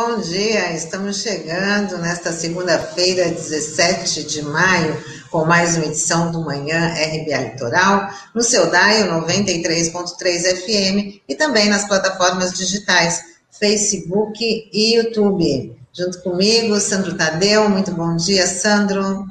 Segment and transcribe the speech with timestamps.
[0.00, 0.72] bom dia.
[0.72, 4.96] Estamos chegando nesta segunda-feira, 17 de maio,
[5.30, 11.68] com mais uma edição do Manhã RBA Litoral, no seu DAIO 93.3 FM e também
[11.68, 15.76] nas plataformas digitais Facebook e YouTube.
[15.92, 17.68] Junto comigo, Sandro Tadeu.
[17.68, 19.26] Muito bom dia, Sandro.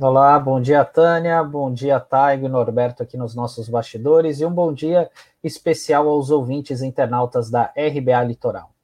[0.00, 1.42] Olá, bom dia, Tânia.
[1.42, 4.38] Bom dia, Taigo e Norberto aqui nos nossos bastidores.
[4.38, 5.10] E um bom dia
[5.42, 8.75] especial aos ouvintes internautas da RBA Litoral.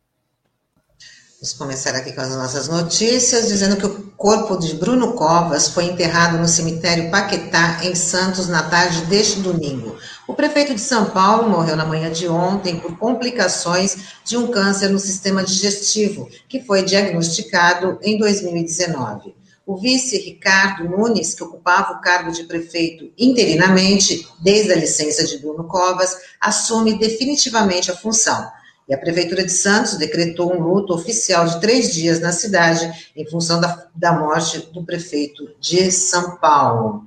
[1.43, 5.87] Vamos começar aqui com as nossas notícias, dizendo que o corpo de Bruno Covas foi
[5.87, 9.97] enterrado no cemitério Paquetá, em Santos, na tarde deste domingo.
[10.29, 14.91] O prefeito de São Paulo morreu na manhã de ontem por complicações de um câncer
[14.91, 19.35] no sistema digestivo, que foi diagnosticado em 2019.
[19.67, 25.39] O vice Ricardo Nunes, que ocupava o cargo de prefeito interinamente desde a licença de
[25.39, 28.49] Bruno Covas, assume definitivamente a função.
[28.93, 33.61] A Prefeitura de Santos decretou um luto oficial de três dias na cidade, em função
[33.61, 37.05] da, da morte do prefeito de São Paulo.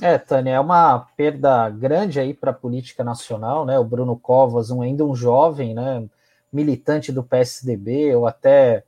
[0.00, 3.78] É, Tânia, é uma perda grande aí para a política nacional, né?
[3.78, 6.04] O Bruno Covas, um, ainda um jovem, né?
[6.52, 8.82] Militante do PSDB, ou até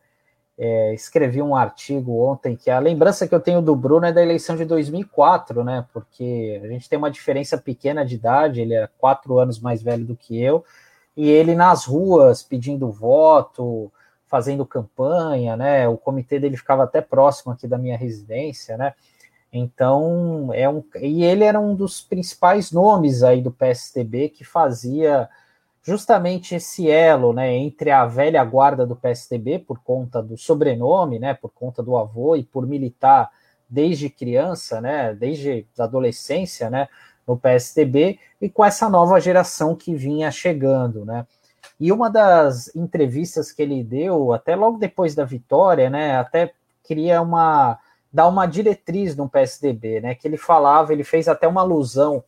[0.57, 4.23] é, escrevi um artigo ontem que a lembrança que eu tenho do Bruno é da
[4.23, 5.85] eleição de 2004, né?
[5.93, 10.05] Porque a gente tem uma diferença pequena de idade, ele é quatro anos mais velho
[10.05, 10.65] do que eu,
[11.17, 13.93] e ele nas ruas pedindo voto,
[14.27, 15.89] fazendo campanha, né?
[15.89, 18.95] O comitê dele ficava até próximo aqui da minha residência, né?
[19.53, 20.83] Então, é um.
[21.01, 25.29] E ele era um dos principais nomes aí do PSDB que fazia
[25.85, 31.35] justamente esse elo né, entre a velha guarda do PSDB, por conta do sobrenome, né,
[31.35, 33.31] por conta do avô e por militar
[33.69, 36.89] desde criança, né, desde a adolescência, né,
[37.27, 41.27] no PSDB, e com essa nova geração que vinha chegando, né.
[41.79, 46.53] E uma das entrevistas que ele deu, até logo depois da vitória, né, até
[46.83, 47.79] queria uma
[48.11, 52.23] dar uma diretriz no PSDB, né, que ele falava, ele fez até uma alusão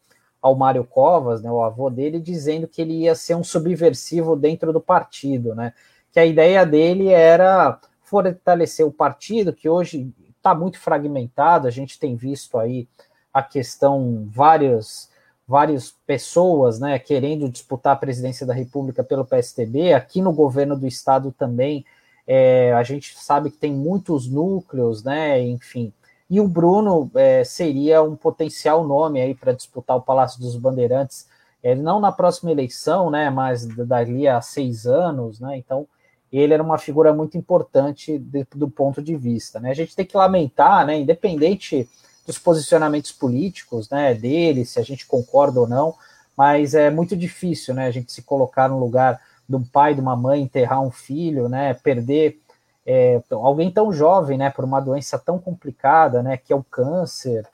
[0.46, 4.72] ao Mário Covas, né, o avô dele, dizendo que ele ia ser um subversivo dentro
[4.72, 5.72] do partido, né?
[6.12, 11.98] Que a ideia dele era fortalecer o partido, que hoje está muito fragmentado, a gente
[11.98, 12.88] tem visto aí
[13.34, 15.10] a questão várias
[15.48, 20.88] várias pessoas, né, querendo disputar a presidência da República pelo PSTB, aqui no governo do
[20.88, 21.84] estado também,
[22.26, 25.92] é, a gente sabe que tem muitos núcleos, né, enfim,
[26.28, 31.28] e o Bruno é, seria um potencial nome aí para disputar o Palácio dos Bandeirantes,
[31.62, 35.86] é, não na próxima eleição, né, mas dali a seis anos, né, então
[36.32, 40.04] ele era uma figura muito importante de, do ponto de vista, né, a gente tem
[40.04, 41.88] que lamentar, né, independente
[42.26, 45.94] dos posicionamentos políticos, né, dele, se a gente concorda ou não,
[46.36, 50.00] mas é muito difícil, né, a gente se colocar no lugar de um pai, de
[50.00, 52.40] uma mãe, enterrar um filho, né, perder
[52.86, 57.44] é, alguém tão jovem, né, por uma doença tão complicada, né, que é o câncer,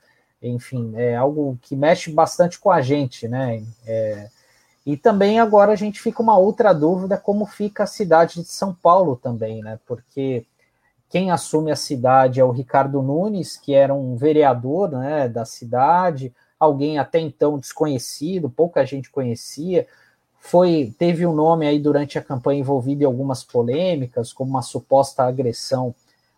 [0.43, 4.29] enfim, é algo que mexe bastante com a gente, né, é,
[4.85, 8.75] e também agora a gente fica uma outra dúvida como fica a cidade de São
[8.75, 10.45] Paulo também, né, porque
[11.09, 16.33] quem assume a cidade é o Ricardo Nunes, que era um vereador, né, da cidade,
[16.61, 19.87] alguém até então desconhecido, pouca gente conhecia,
[20.43, 25.23] foi teve um nome aí durante a campanha envolvido em algumas polêmicas, como uma suposta
[25.23, 25.95] agressão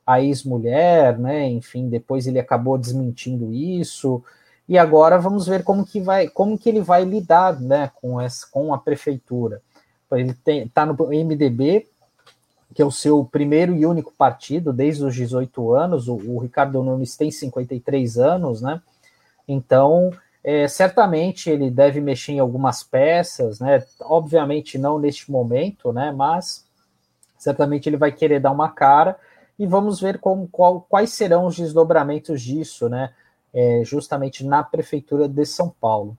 [0.06, 1.48] à ex-mulher, né?
[1.48, 4.22] Enfim, depois ele acabou desmentindo isso.
[4.68, 8.46] E agora vamos ver como que vai, como que ele vai lidar, né, com essa,
[8.50, 9.62] com a prefeitura.
[10.12, 11.86] Ele está no MDB,
[12.74, 16.08] que é o seu primeiro e único partido desde os 18 anos.
[16.08, 18.82] O, o Ricardo Nunes tem 53 anos, né?
[19.48, 20.12] Então
[20.44, 23.82] é, certamente ele deve mexer em algumas peças, né?
[24.02, 26.12] Obviamente não neste momento, né?
[26.12, 26.66] Mas
[27.38, 29.16] certamente ele vai querer dar uma cara
[29.58, 33.10] e vamos ver como, qual, quais serão os desdobramentos disso, né?
[33.54, 36.16] É, justamente na prefeitura de São Paulo.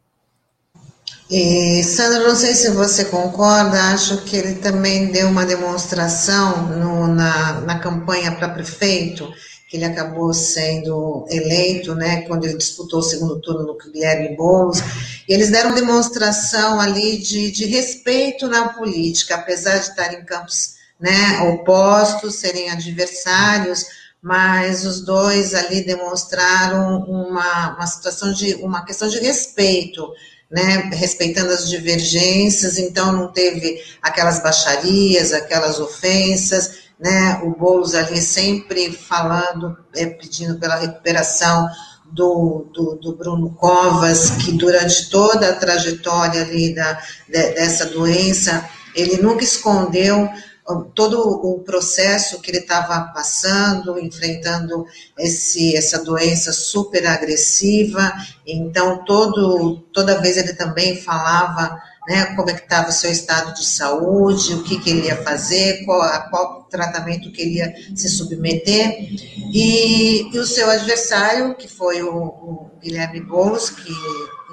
[1.29, 7.07] E Sandra, não sei se você concorda, acho que ele também deu uma demonstração no,
[7.07, 9.31] na, na campanha para prefeito
[9.75, 14.79] ele acabou sendo eleito, né, quando ele disputou o segundo turno no Guilherme Boulos,
[15.27, 20.75] e eles deram demonstração ali de, de respeito na política, apesar de estarem em campos
[20.99, 23.85] né, opostos, serem adversários,
[24.21, 30.11] mas os dois ali demonstraram uma, uma situação de, uma questão de respeito,
[30.49, 37.41] né, respeitando as divergências, então não teve aquelas baixarias, aquelas ofensas, né?
[37.43, 41.67] O Boulos ali sempre falando, é, pedindo pela recuperação
[42.11, 46.93] do, do, do, Bruno Covas, que durante toda a trajetória ali da,
[47.27, 50.29] de, dessa doença ele nunca escondeu
[50.95, 54.85] todo o processo que ele estava passando, enfrentando
[55.19, 58.11] esse, essa doença super agressiva.
[58.47, 63.53] Então, todo, toda vez ele também falava né, como é que estava o seu estado
[63.53, 68.09] de saúde, o que, que ele ia fazer, qual, qual tratamento que ele ia se
[68.09, 69.09] submeter.
[69.53, 73.91] E, e o seu adversário, que foi o, o Guilherme Boulos, que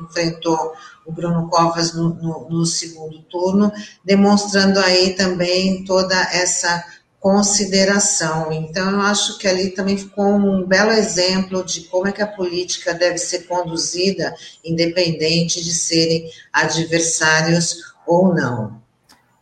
[0.00, 0.72] enfrentou
[1.04, 3.72] o Bruno Covas no, no, no, segundo turno,
[4.04, 6.84] demonstrando aí também toda essa
[7.22, 8.52] consideração.
[8.52, 12.26] Então, eu acho que ali também ficou um belo exemplo de como é que a
[12.26, 14.34] política deve ser conduzida,
[14.64, 18.82] independente de serem adversários ou não.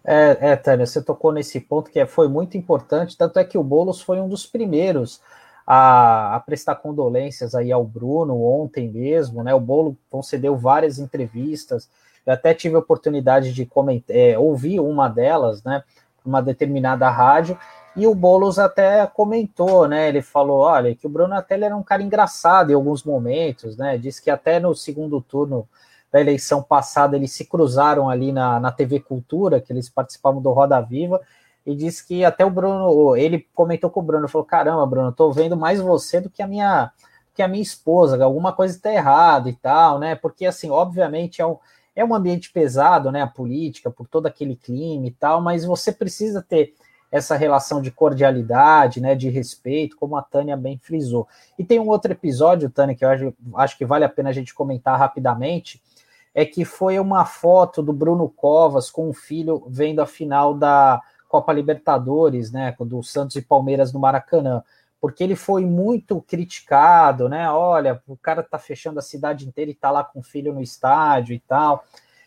[0.04, 3.56] É, é, Tânia, você tocou nesse ponto que é, foi muito importante, tanto é que
[3.56, 5.20] o Boulos foi um dos primeiros
[5.66, 9.54] a, a, prestar condolências aí ao Bruno ontem mesmo, né?
[9.54, 11.88] O Bolo concedeu várias entrevistas.
[12.26, 15.82] Eu até tive a oportunidade de comentar, é, ouvir uma delas, né?
[16.24, 17.58] Uma determinada rádio,
[17.96, 20.08] e o Boulos até comentou, né?
[20.08, 23.98] Ele falou: olha, que o Bruno até era um cara engraçado em alguns momentos, né?
[23.98, 25.68] Disse que até no segundo turno
[26.12, 30.50] da eleição passada eles se cruzaram ali na, na TV Cultura, que eles participavam do
[30.50, 31.20] Roda Viva,
[31.66, 35.30] e disse que até o Bruno, ele comentou com o Bruno, falou: caramba, Bruno, tô
[35.32, 36.92] vendo mais você do que a minha
[37.34, 40.14] que a minha esposa, alguma coisa está errada e tal, né?
[40.14, 41.56] Porque assim, obviamente é um,
[41.94, 43.22] é um ambiente pesado, né?
[43.22, 46.74] A política, por todo aquele clima e tal, mas você precisa ter
[47.10, 49.14] essa relação de cordialidade, né?
[49.14, 51.26] De respeito, como a Tânia bem frisou.
[51.58, 54.32] E tem um outro episódio, Tânia, que eu acho, acho que vale a pena a
[54.32, 55.82] gente comentar rapidamente,
[56.34, 61.00] é que foi uma foto do Bruno Covas com o filho vendo a final da
[61.28, 64.62] Copa Libertadores, né, do Santos e Palmeiras no Maracanã,
[65.00, 67.50] porque ele foi muito criticado, né?
[67.50, 70.60] Olha, o cara tá fechando a cidade inteira e tá lá com o filho no
[70.60, 71.84] estádio e tal.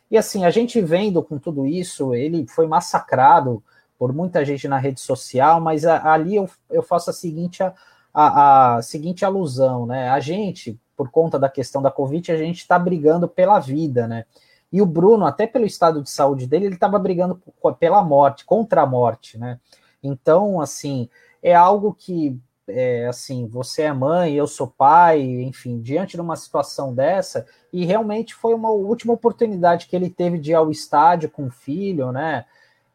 [0.09, 3.63] E assim, a gente vendo com tudo isso, ele foi massacrado
[3.97, 7.73] por muita gente na rede social, mas ali eu, eu faço a seguinte a,
[8.13, 10.09] a, a seguinte alusão, né?
[10.09, 14.25] A gente, por conta da questão da Covid, a gente está brigando pela vida, né?
[14.71, 17.39] E o Bruno, até pelo estado de saúde dele, ele estava brigando
[17.79, 19.59] pela morte, contra a morte, né?
[20.01, 21.07] Então, assim,
[21.41, 26.35] é algo que, é, assim, você é mãe, eu sou pai, enfim, diante de uma
[26.35, 31.29] situação dessa, e realmente foi uma última oportunidade que ele teve de ir ao estádio
[31.29, 32.45] com o filho, né?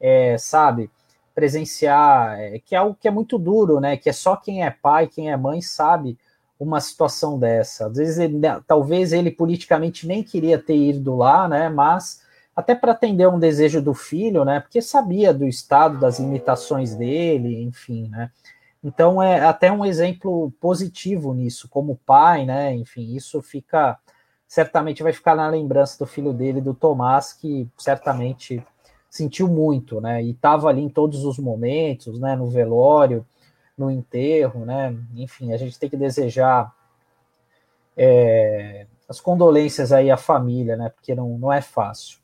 [0.00, 0.90] É, sabe?
[1.34, 3.96] Presenciar, é, que é algo que é muito duro, né?
[3.96, 6.18] Que é só quem é pai, quem é mãe sabe
[6.58, 7.86] uma situação dessa.
[7.86, 11.68] Às vezes, ele, né, talvez ele politicamente nem queria ter ido lá, né?
[11.68, 12.22] Mas
[12.56, 14.60] até para atender um desejo do filho, né?
[14.60, 18.32] Porque sabia do estado, das limitações dele, enfim, né?
[18.82, 22.74] Então é até um exemplo positivo nisso, como pai, né?
[22.74, 23.98] Enfim, isso fica
[24.46, 28.64] certamente vai ficar na lembrança do filho dele, do Tomás, que certamente
[29.10, 30.22] sentiu muito, né?
[30.22, 32.34] E estava ali em todos os momentos, né?
[32.34, 33.26] No velório,
[33.76, 34.96] no enterro, né?
[35.14, 36.72] Enfim, a gente tem que desejar
[37.96, 40.88] é, as condolências aí à família, né?
[40.88, 42.18] Porque não, não é fácil.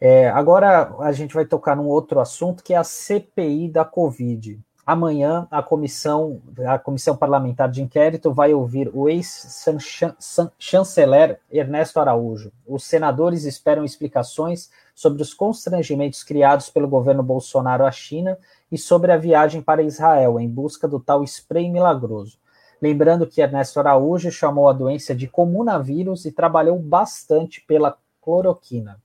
[0.00, 4.60] É, agora a gente vai tocar num outro assunto que é a CPI da Covid.
[4.86, 12.52] Amanhã a comissão, a comissão parlamentar de inquérito vai ouvir o ex-chanceler Ernesto Araújo.
[12.66, 18.36] Os senadores esperam explicações sobre os constrangimentos criados pelo governo Bolsonaro à China
[18.70, 22.36] e sobre a viagem para Israel em busca do tal spray milagroso.
[22.80, 29.02] Lembrando que Ernesto Araújo chamou a doença de comunavírus e trabalhou bastante pela cloroquina.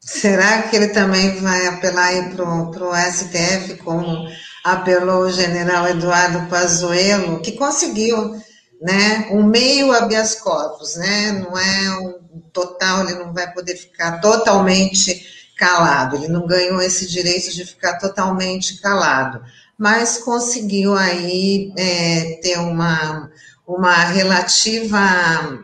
[0.00, 4.28] Será que ele também vai apelar para o STF, como
[4.64, 8.36] apelou o general Eduardo Pazuello, que conseguiu
[8.80, 14.20] né, um meio habeas corpus, né, não é um total, ele não vai poder ficar
[14.20, 15.26] totalmente
[15.56, 19.42] calado, ele não ganhou esse direito de ficar totalmente calado,
[19.76, 23.30] mas conseguiu aí é, ter uma,
[23.66, 25.00] uma relativa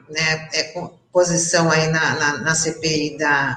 [0.08, 0.74] né, é,
[1.12, 3.56] posição aí na, na, na, CPI da,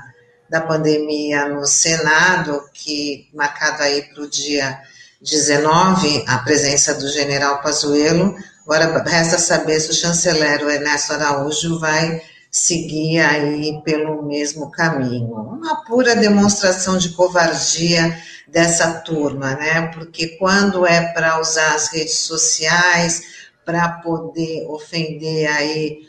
[0.49, 4.79] da pandemia no Senado, que marcado aí para o dia
[5.21, 12.21] 19, a presença do general Pazuello, agora resta saber se o chanceler Ernesto Araújo vai
[12.51, 15.33] seguir aí pelo mesmo caminho.
[15.33, 19.87] Uma pura demonstração de covardia dessa turma, né?
[19.93, 23.21] Porque quando é para usar as redes sociais
[23.65, 26.07] para poder ofender aí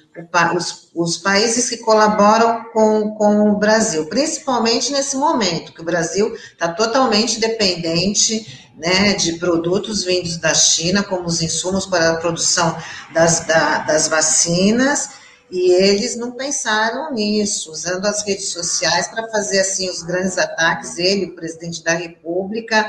[0.56, 6.34] os, os, países que colaboram com, com o Brasil, principalmente nesse momento, que o Brasil
[6.34, 12.76] está totalmente dependente né, de produtos vindos da China, como os insumos para a produção
[13.12, 15.10] das, da, das vacinas,
[15.50, 20.98] E eles não pensaram nisso, usando as redes sociais para fazer assim os grandes ataques,
[20.98, 22.86] ele, o presidente da República,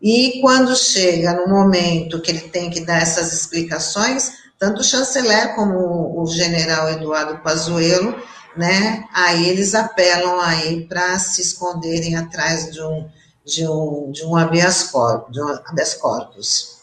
[0.00, 5.54] e quando chega no momento que ele tem que dar essas explicações, tanto o chanceler
[5.54, 8.14] como o general Eduardo Pazuello,
[8.56, 13.06] né, aí eles apelam aí para se esconderem atrás de um
[13.46, 16.76] de um, de um habeas corpus, de um habeas corpus.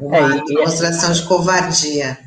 [0.00, 2.18] Uma é, demonstração e, de covardia.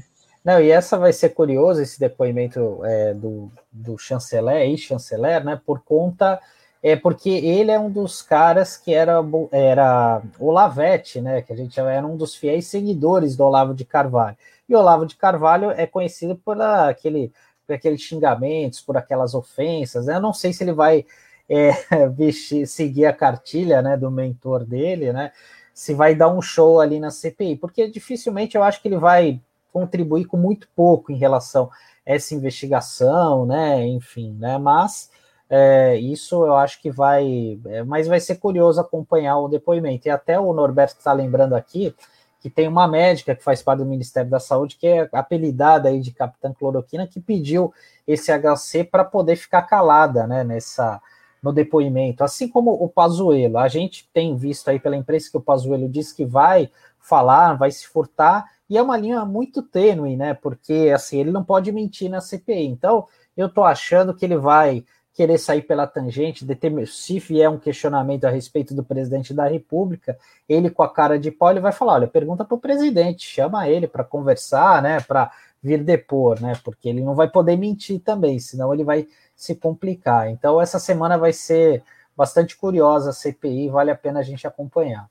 [0.44, 5.82] Não, e essa vai ser curioso, esse depoimento é, do, do chanceler, ex-chanceler, né, por
[5.82, 6.40] conta,
[6.82, 9.18] é porque ele é um dos caras que era,
[9.52, 14.38] era Olavete, né, que a gente era um dos fiéis seguidores do Olavo de Carvalho.
[14.74, 17.32] E Olavo de Carvalho é conhecido por aquele,
[17.66, 21.06] por aqueles xingamentos, por aquelas ofensas, né, eu não sei se ele vai
[21.50, 21.72] é,
[22.10, 25.32] vestir, seguir a cartilha né, do mentor dele, né,
[25.74, 29.42] se vai dar um show ali na CPI, porque dificilmente eu acho que ele vai
[29.72, 31.70] contribuir com muito pouco em relação
[32.06, 33.86] a essa investigação, né?
[33.88, 34.58] Enfim, né?
[34.58, 35.10] Mas
[35.50, 40.08] é, isso eu acho que vai, é, mas vai ser curioso acompanhar o depoimento.
[40.08, 41.96] E até o Norberto está lembrando aqui
[42.42, 46.02] que tem uma médica que faz parte do Ministério da Saúde, que é apelidada aí
[46.02, 47.72] de Capitã Cloroquina, que pediu
[48.06, 50.44] esse HC para poder ficar calada, né?
[50.44, 51.00] Nessa
[51.42, 53.58] no depoimento, assim como o Pazuello.
[53.58, 56.70] A gente tem visto aí pela imprensa que o Pazuello diz que vai
[57.00, 60.34] falar, vai se furtar, e é uma linha muito tênue, né?
[60.36, 62.68] Porque assim, ele não pode mentir na CPI.
[62.68, 66.46] Então, eu tô achando que ele vai querer sair pela tangente,
[66.88, 71.32] se vier um questionamento a respeito do presidente da República, ele com a cara de
[71.32, 75.00] pau, ele vai falar: olha, pergunta para o presidente, chama ele para conversar, né?
[75.02, 76.54] Para vir depor, né?
[76.64, 80.30] Porque ele não vai poder mentir também, senão ele vai se complicar.
[80.30, 81.84] Então, essa semana vai ser
[82.16, 85.10] bastante curiosa a CPI, vale a pena a gente acompanhar.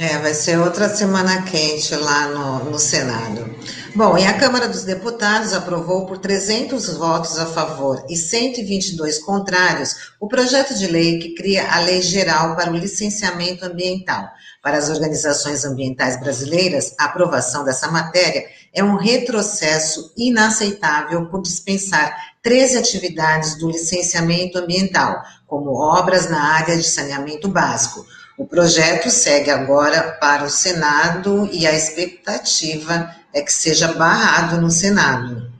[0.00, 3.52] É, vai ser outra semana quente lá no, no, Senado.
[3.96, 10.12] Bom, e a Câmara dos Deputados aprovou por 300 votos a favor e 122 contrários
[10.20, 14.28] o projeto de lei que cria a Lei Geral para o Licenciamento Ambiental.
[14.62, 22.16] Para as organizações ambientais brasileiras, a aprovação dessa matéria é um retrocesso inaceitável por dispensar
[22.40, 28.06] 13 atividades do licenciamento ambiental, como obras na área de saneamento básico
[28.38, 34.70] o projeto segue agora para o Senado e a expectativa é que seja barrado no
[34.70, 35.50] Senado.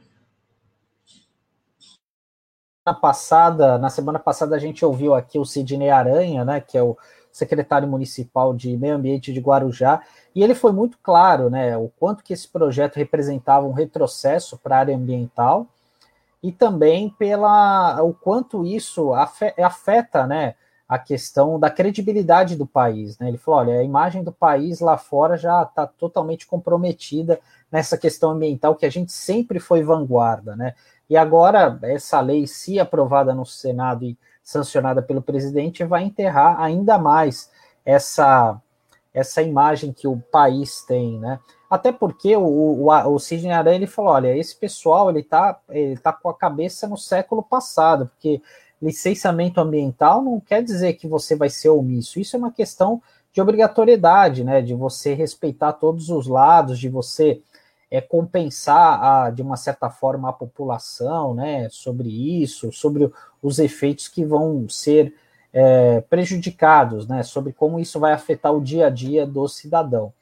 [2.87, 6.83] Na passada, na semana passada a gente ouviu aqui o Sidney Aranha, né, que é
[6.83, 6.97] o
[7.33, 10.01] secretário municipal de Meio Ambiente de Guarujá,
[10.33, 14.77] e ele foi muito claro, né, o quanto que esse projeto representava um retrocesso para
[14.77, 15.67] a área ambiental
[16.41, 20.55] e também pela o quanto isso afeta, né,
[20.89, 23.19] a questão da credibilidade do país.
[23.19, 23.29] Né?
[23.29, 27.39] Ele falou: olha, a imagem do país lá fora já está totalmente comprometida
[27.71, 30.57] nessa questão ambiental que a gente sempre foi vanguarda.
[30.57, 30.75] Né?
[31.11, 36.97] E agora, essa lei, se aprovada no Senado e sancionada pelo presidente, vai enterrar ainda
[36.97, 37.51] mais
[37.85, 38.59] essa,
[39.13, 41.19] essa imagem que o país tem.
[41.19, 41.39] Né?
[41.69, 45.99] Até porque o, o, o Sidney Aranha ele falou: olha, esse pessoal ele está ele
[45.99, 48.41] tá com a cabeça no século passado, porque
[48.81, 52.21] licenciamento ambiental não quer dizer que você vai ser omisso.
[52.21, 54.63] Isso é uma questão de obrigatoriedade, né?
[54.63, 57.41] De você respeitar todos os lados, de você
[57.91, 61.69] é, compensar a, de uma certa forma a população, né?
[61.71, 62.09] Sobre
[62.43, 63.11] isso, sobre
[63.43, 65.15] os efeitos que vão ser
[65.53, 67.23] é, prejudicados, né?
[67.23, 70.13] Sobre como isso vai afetar o dia a dia do cidadão.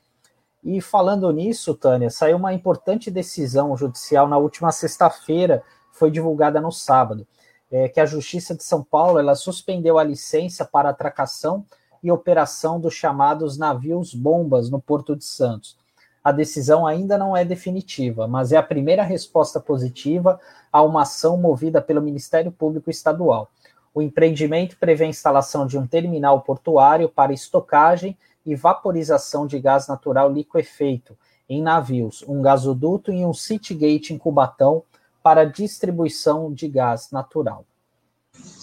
[0.64, 6.72] E falando nisso, Tânia, saiu uma importante decisão judicial na última sexta-feira, foi divulgada no
[6.72, 7.26] sábado
[7.70, 11.64] é, que a Justiça de São Paulo ela suspendeu a licença para atracação
[12.02, 15.76] e operação dos chamados navios bombas no Porto de Santos.
[16.22, 20.40] A decisão ainda não é definitiva, mas é a primeira resposta positiva
[20.72, 23.48] a uma ação movida pelo Ministério Público Estadual.
[23.94, 29.88] O empreendimento prevê a instalação de um terminal portuário para estocagem e vaporização de gás
[29.88, 31.16] natural liquefeito
[31.48, 34.82] em navios, um gasoduto e um Citygate em Cubatão,
[35.26, 37.66] para distribuição de gás natural.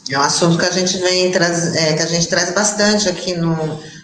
[0.10, 3.36] É um assunto que a gente vem traz, é, que a gente traz bastante aqui
[3.36, 3.54] no,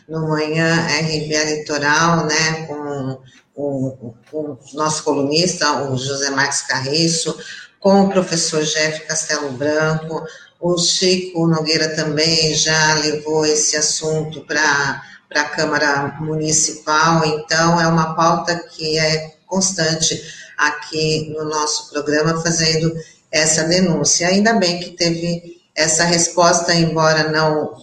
[0.10, 3.22] no Manhã RBA Litoral, né, com
[3.56, 7.34] o, o, nosso colunista, o José Marques Carriço,
[7.80, 10.22] com o professor Jeff Castelo Branco,
[10.60, 15.02] o Chico Nogueira também já levou esse assunto para
[15.34, 20.22] a Câmara Municipal, então é uma pauta que é constante
[20.60, 22.94] aqui no nosso programa fazendo
[23.32, 24.28] essa denúncia.
[24.28, 27.74] Ainda bem que teve essa resposta, embora não,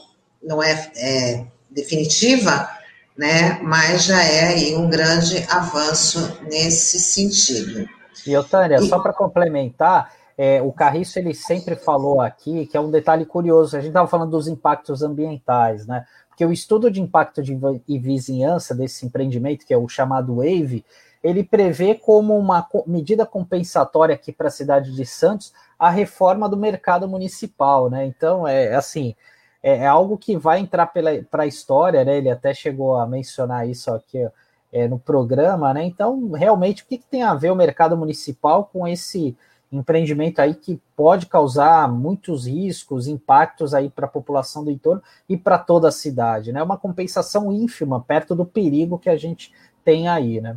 [0.42, 2.68] não é, é definitiva,
[3.16, 7.88] né, mas já é aí um grande avanço nesse sentido.
[8.26, 12.90] E, Otânia, só para complementar, é, o Carriço ele sempre falou aqui que é um
[12.90, 13.76] detalhe curioso.
[13.76, 16.04] A gente estava falando dos impactos ambientais, né?
[16.28, 20.84] Porque o estudo de impacto de e vizinhança desse empreendimento, que é o chamado WAVE,
[21.26, 26.56] ele prevê como uma medida compensatória aqui para a cidade de Santos a reforma do
[26.56, 28.06] mercado municipal, né?
[28.06, 29.14] Então é assim.
[29.62, 32.18] É, é algo que vai entrar para a história, né?
[32.18, 34.28] Ele até chegou a mencionar isso aqui
[34.72, 35.84] é, no programa, né?
[35.84, 39.36] Então, realmente, o que, que tem a ver o mercado municipal com esse
[39.72, 45.36] empreendimento aí que pode causar muitos riscos, impactos aí para a população do entorno e
[45.36, 46.62] para toda a cidade, né?
[46.62, 49.52] Uma compensação ínfima perto do perigo que a gente
[49.84, 50.56] tem aí, né?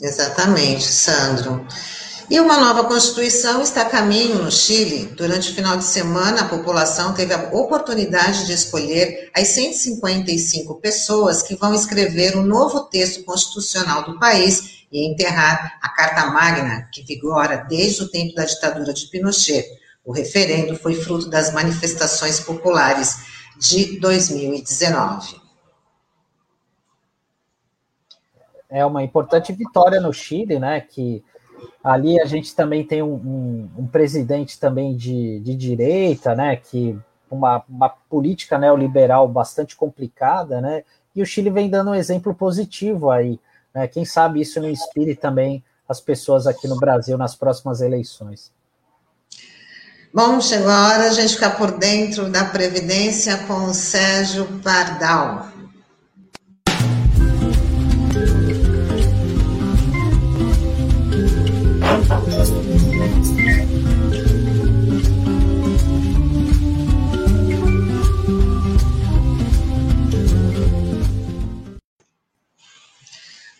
[0.00, 1.66] Exatamente, Sandro.
[2.28, 5.06] E uma nova Constituição está a caminho no Chile.
[5.14, 11.42] Durante o final de semana, a população teve a oportunidade de escolher as 155 pessoas
[11.42, 17.02] que vão escrever o novo texto constitucional do país e enterrar a Carta Magna, que
[17.02, 19.66] vigora desde o tempo da ditadura de Pinochet.
[20.04, 23.18] O referendo foi fruto das manifestações populares
[23.58, 25.43] de 2019.
[28.76, 30.80] É uma importante vitória no Chile, né?
[30.80, 31.22] Que
[31.82, 36.56] ali a gente também tem um, um, um presidente também de, de direita, né?
[36.56, 36.98] Que
[37.30, 40.84] uma, uma política neoliberal bastante complicada, né?
[41.14, 43.38] E o Chile vem dando um exemplo positivo aí
[43.74, 43.88] né?
[43.88, 48.52] Quem sabe isso não inspire também as pessoas aqui no Brasil nas próximas eleições.
[50.12, 54.46] Bom, chegou a hora de a gente ficar por dentro da Previdência com o Sérgio
[54.62, 55.48] Pardal.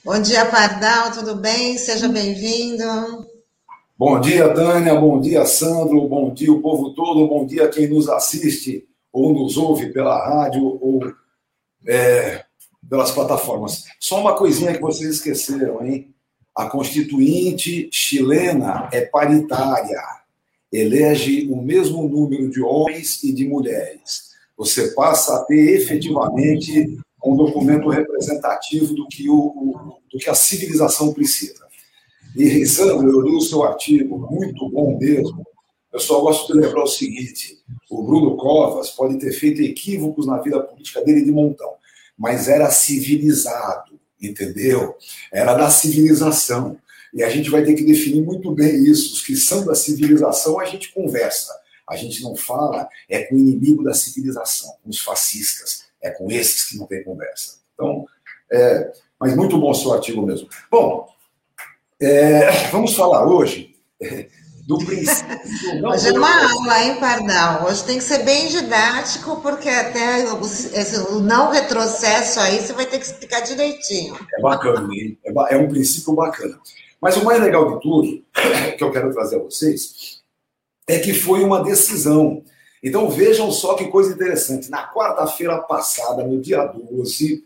[0.05, 1.79] Bom dia, Pardal, tudo bem?
[1.79, 2.85] Seja bem-vindo.
[3.97, 8.07] Bom dia, Tânia, bom dia, Sandro, bom dia, o povo todo, bom dia quem nos
[8.11, 11.01] assiste ou nos ouve pela rádio ou
[11.87, 12.45] é,
[12.87, 13.85] pelas plataformas.
[13.99, 16.14] Só uma coisinha que vocês esqueceram, hein?
[16.55, 20.03] A Constituinte chilena é paritária,
[20.71, 24.35] elege o mesmo número de homens e de mulheres.
[24.55, 31.12] Você passa a ter efetivamente um documento representativo do que, o, do que a civilização
[31.12, 31.64] precisa.
[32.37, 35.44] E, Sandro, eu li o seu artigo, muito bom mesmo.
[35.92, 37.58] Eu só gosto de lembrar o seguinte:
[37.88, 41.74] o Bruno Covas pode ter feito equívocos na vida política dele de montão,
[42.18, 44.96] mas era civilizado, entendeu?
[45.32, 46.76] Era da civilização.
[47.14, 49.14] E a gente vai ter que definir muito bem isso.
[49.14, 51.52] Os que são da civilização, a gente conversa.
[51.88, 56.31] A gente não fala, é com o inimigo da civilização, com os fascistas é com
[56.31, 57.57] esses que não tem conversa.
[57.73, 58.07] Então,
[58.53, 60.49] é, mas muito bom o seu artigo mesmo.
[60.71, 61.09] Bom,
[62.01, 64.29] é, vamos falar hoje é,
[64.67, 65.38] do princípio.
[65.88, 67.67] hoje é uma aula, hein, Pardal?
[67.67, 72.75] Hoje tem que ser bem didático, porque até o, esse, o não retrocesso aí você
[72.75, 74.14] vai ter que explicar direitinho.
[74.37, 75.19] É bacana, hein?
[75.25, 76.61] É, é um princípio bacana.
[77.01, 78.23] Mas o mais legal de tudo,
[78.77, 80.23] que eu quero trazer a vocês,
[80.87, 82.43] é que foi uma decisão
[82.85, 84.70] então vejam só que coisa interessante.
[84.70, 87.42] Na quarta-feira passada, no dia 12,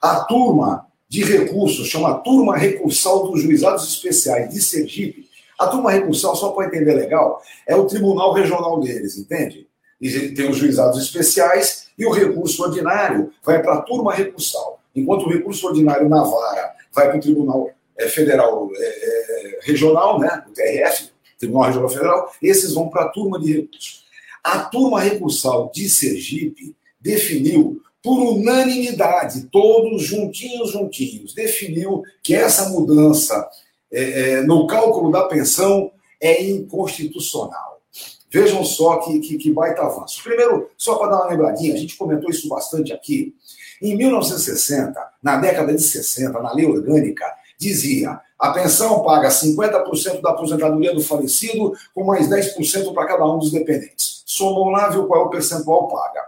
[0.00, 5.28] a turma de recursos, chama Turma Recursal dos Juizados Especiais de Sergipe.
[5.58, 9.66] A turma recursal, só para entender legal, é o tribunal regional deles, entende?
[10.00, 14.80] E tem os juizados especiais e o recurso ordinário vai para a turma recursal.
[14.94, 20.20] Enquanto o recurso ordinário na vara vai para o Tribunal é, Federal é, é, Regional,
[20.20, 24.07] né, o TRF, Tribunal Regional Federal, esses vão para a turma de recursos.
[24.42, 33.48] A turma recursal de Sergipe definiu, por unanimidade, todos juntinhos, juntinhos, definiu que essa mudança
[33.90, 37.80] é, é, no cálculo da pensão é inconstitucional.
[38.30, 40.22] Vejam só que, que, que baita avanço.
[40.22, 43.34] Primeiro, só para dar uma lembradinha, a gente comentou isso bastante aqui.
[43.80, 47.24] Em 1960, na década de 60, na lei orgânica,
[47.58, 53.38] dizia a pensão paga 50% da aposentadoria do falecido, com mais 10% para cada um
[53.38, 54.07] dos dependentes
[54.38, 56.22] somam lá, viu qual é o percentual paga.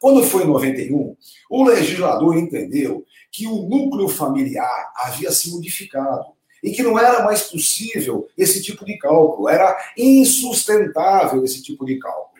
[0.00, 1.16] Quando foi em 91,
[1.48, 6.26] o legislador entendeu que o núcleo familiar havia se modificado
[6.62, 11.98] e que não era mais possível esse tipo de cálculo, era insustentável esse tipo de
[11.98, 12.34] cálculo.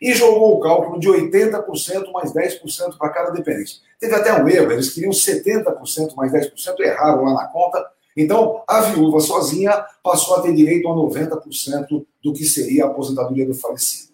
[0.00, 3.80] E jogou o cálculo de 80% mais 10% para cada dependente.
[3.98, 7.86] Teve até um erro, eles queriam 70% mais 10%, erraram lá na conta.
[8.16, 13.46] Então, a viúva sozinha passou a ter direito a 90% do que seria a aposentadoria
[13.46, 14.09] do falecido.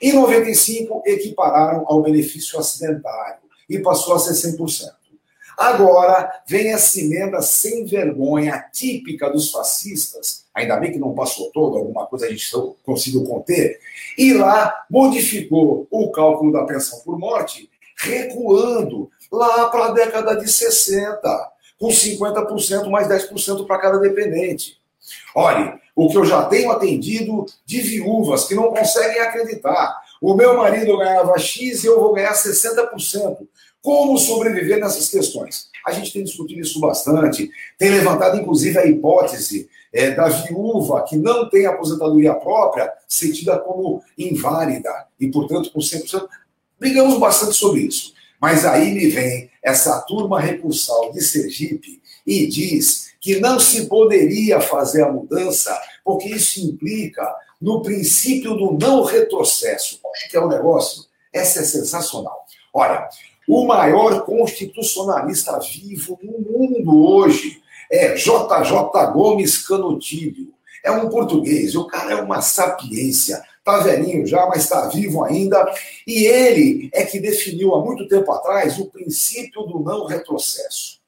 [0.00, 4.90] Em 95, equipararam ao benefício acidentário e passou a ser 100%.
[5.56, 11.78] Agora vem essa emenda sem vergonha, típica dos fascistas, ainda bem que não passou todo,
[11.78, 12.46] alguma coisa a gente
[12.84, 13.80] conseguiu conter,
[14.18, 20.46] e lá modificou o cálculo da pensão por morte, recuando lá para a década de
[20.46, 24.78] 60, com 50% mais 10% para cada dependente.
[25.34, 29.98] Olhe, o que eu já tenho atendido de viúvas que não conseguem acreditar.
[30.20, 33.48] O meu marido ganhava X e eu vou ganhar 60%.
[33.80, 35.70] Como sobreviver nessas questões?
[35.86, 41.16] A gente tem discutido isso bastante, tem levantado inclusive a hipótese é, da viúva que
[41.16, 46.26] não tem aposentadoria própria ser tida como inválida e, portanto, com 100%.
[46.78, 48.12] Brigamos bastante sobre isso.
[48.38, 54.60] Mas aí me vem essa turma recursal de Sergipe e diz que não se poderia
[54.60, 59.98] fazer a mudança, porque isso implica no princípio do não retrocesso.
[60.02, 61.04] Como é que é o negócio?
[61.32, 62.44] Essa é sensacional.
[62.72, 63.08] Olha,
[63.48, 70.52] o maior constitucionalista vivo no mundo hoje é JJ Gomes Canotilho.
[70.84, 73.42] É um português, o cara é uma sapiência.
[73.64, 75.64] Tá velhinho já, mas está vivo ainda.
[76.06, 81.00] E ele é que definiu há muito tempo atrás o princípio do não retrocesso.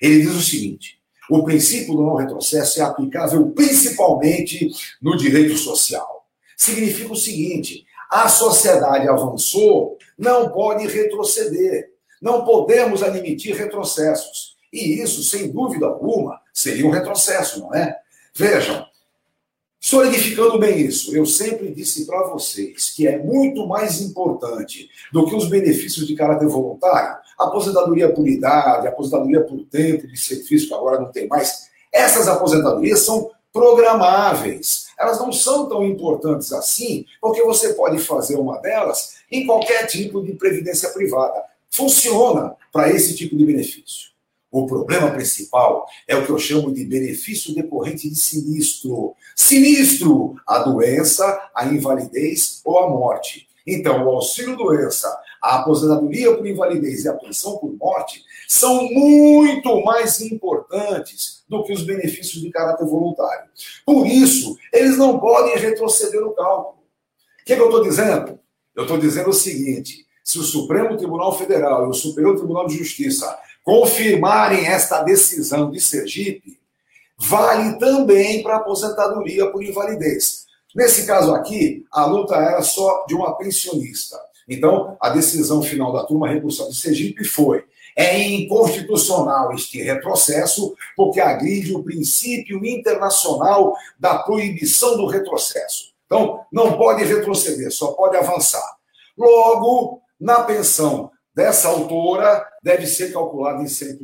[0.00, 0.98] Ele diz o seguinte:
[1.30, 6.26] o princípio do não retrocesso é aplicável principalmente no direito social.
[6.56, 11.90] Significa o seguinte: a sociedade avançou, não pode retroceder.
[12.20, 14.56] Não podemos admitir retrocessos.
[14.72, 17.96] E isso, sem dúvida alguma, seria um retrocesso, não é?
[18.34, 18.86] Vejam,
[19.80, 25.34] solidificando bem isso, eu sempre disse para vocês que é muito mais importante do que
[25.34, 31.00] os benefícios de caráter voluntário, aposentadoria por idade, aposentadoria por tempo de serviço, que agora
[31.00, 31.68] não tem mais.
[31.92, 34.86] Essas aposentadorias são programáveis.
[34.98, 40.22] Elas não são tão importantes assim, porque você pode fazer uma delas em qualquer tipo
[40.22, 41.42] de previdência privada.
[41.70, 44.16] Funciona para esse tipo de benefício.
[44.50, 49.14] O problema principal é o que eu chamo de benefício decorrente de sinistro.
[49.34, 50.36] Sinistro!
[50.46, 53.48] A doença, a invalidez ou a morte.
[53.66, 55.14] Então, o auxílio-doença,
[55.46, 61.72] a aposentadoria por invalidez e a pensão por morte são muito mais importantes do que
[61.72, 63.48] os benefícios de caráter voluntário.
[63.84, 66.78] Por isso, eles não podem retroceder o cálculo.
[67.40, 68.40] O que, é que eu estou dizendo?
[68.74, 72.76] Eu estou dizendo o seguinte: se o Supremo Tribunal Federal e o Superior Tribunal de
[72.76, 76.58] Justiça confirmarem esta decisão de Sergipe,
[77.16, 80.44] vale também para aposentadoria por invalidez.
[80.74, 84.18] Nesse caso aqui, a luta era só de uma pensionista.
[84.48, 87.64] Então, a decisão final da turma recursal de Sergipe foi:
[87.96, 95.94] é inconstitucional este retrocesso, porque agride o princípio internacional da proibição do retrocesso.
[96.04, 98.76] Então, não pode retroceder, só pode avançar.
[99.18, 103.98] Logo, na pensão dessa autora, deve ser calculada em 100%.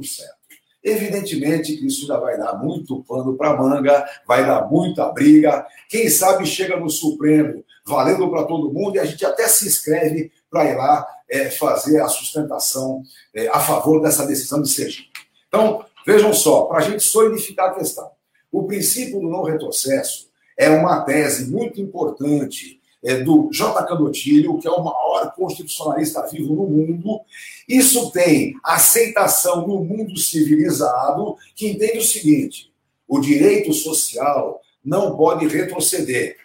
[0.82, 5.64] Evidentemente que isso já vai dar muito pano para manga, vai dar muita briga.
[5.88, 10.32] Quem sabe chega no Supremo valendo para todo mundo e a gente até se inscreve
[10.50, 13.02] para ir lá é, fazer a sustentação
[13.34, 15.10] é, a favor dessa decisão de Sergipe.
[15.48, 18.10] Então, vejam só, para a gente solidificar a questão,
[18.50, 23.84] o princípio do não retrocesso é uma tese muito importante é, do J.
[23.84, 27.20] Candotilho, que é o maior constitucionalista vivo no mundo.
[27.68, 32.72] Isso tem aceitação no mundo civilizado, que entende o seguinte:
[33.08, 36.36] o direito social não pode retroceder.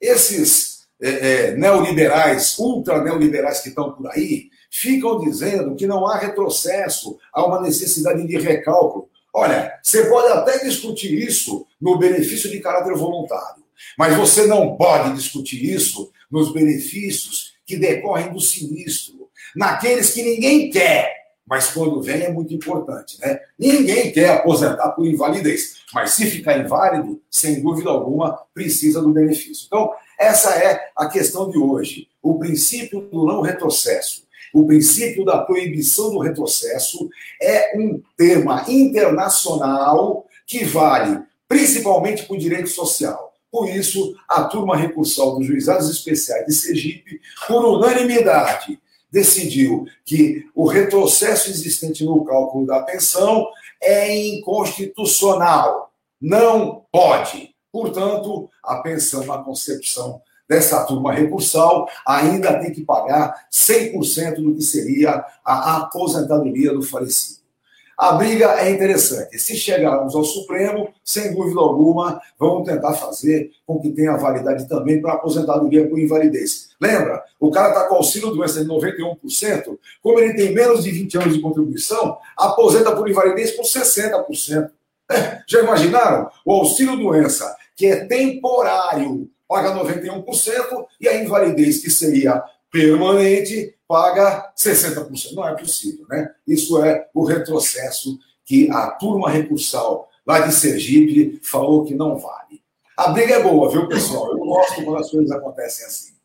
[0.00, 6.16] Esses é, é, neoliberais, ultra neoliberais que estão por aí, ficam dizendo que não há
[6.16, 9.08] retrocesso, há uma necessidade de recálculo.
[9.32, 13.65] Olha, você pode até discutir isso no benefício de caráter voluntário.
[13.98, 20.70] Mas você não pode discutir isso nos benefícios que decorrem do sinistro, naqueles que ninguém
[20.70, 21.14] quer,
[21.46, 23.38] mas quando vem é muito importante, né?
[23.58, 29.66] Ninguém quer aposentar por invalidez, mas se ficar inválido, sem dúvida alguma, precisa do benefício.
[29.66, 32.08] Então, essa é a questão de hoje.
[32.20, 37.08] O princípio do não retrocesso, o princípio da proibição do retrocesso
[37.40, 43.25] é um tema internacional que vale principalmente para o direito social.
[43.50, 48.78] Por isso, a turma recursal dos juizados especiais de Sergipe, por unanimidade,
[49.10, 53.46] decidiu que o retrocesso existente no cálculo da pensão
[53.80, 55.92] é inconstitucional.
[56.20, 57.54] Não pode.
[57.70, 64.62] Portanto, a pensão na concepção dessa turma recursal ainda tem que pagar 100% do que
[64.62, 67.35] seria a aposentadoria do falecido.
[67.96, 69.38] A briga é interessante.
[69.38, 75.00] Se chegarmos ao Supremo, sem dúvida alguma, vamos tentar fazer com que tenha validade também
[75.00, 76.68] para aposentadoria por invalidez.
[76.78, 77.22] Lembra?
[77.40, 81.34] O cara está com auxílio doença de 91%, como ele tem menos de 20 anos
[81.34, 84.70] de contribuição, aposenta por invalidez por 60%.
[85.10, 86.28] É, já imaginaram?
[86.44, 90.22] O auxílio doença, que é temporário, paga 91%,
[91.00, 92.42] e a invalidez, que seria
[92.76, 95.32] permanente, paga 60%.
[95.32, 96.30] Não é possível, né?
[96.46, 102.60] Isso é o retrocesso que a turma recursal lá de Sergipe falou que não vale.
[102.96, 104.30] A briga é boa, viu, pessoal?
[104.30, 106.16] Eu gosto quando as coisas acontecem assim.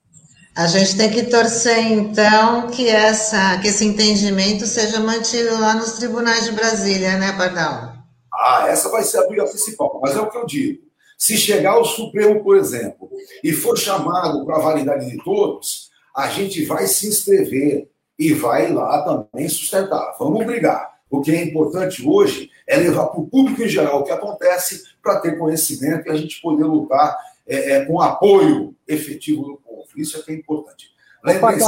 [0.56, 5.94] A gente tem que torcer, então, que, essa, que esse entendimento seja mantido lá nos
[5.94, 7.94] tribunais de Brasília, né, Pardal?
[8.34, 10.00] Ah, essa vai ser a briga principal.
[10.02, 10.82] Mas é o que eu digo.
[11.18, 13.10] Se chegar ao Supremo, por exemplo,
[13.42, 18.72] e for chamado para a validade de todos, a gente vai se inscrever e vai
[18.72, 20.16] lá também sustentar.
[20.20, 20.92] Vamos brigar.
[21.10, 24.84] O que é importante hoje é levar para o público em geral o que acontece
[25.02, 29.88] para ter conhecimento e a gente poder lutar é, é, com apoio efetivo do povo.
[29.98, 30.92] Isso é que é importante.
[31.24, 31.66] Lembre-se,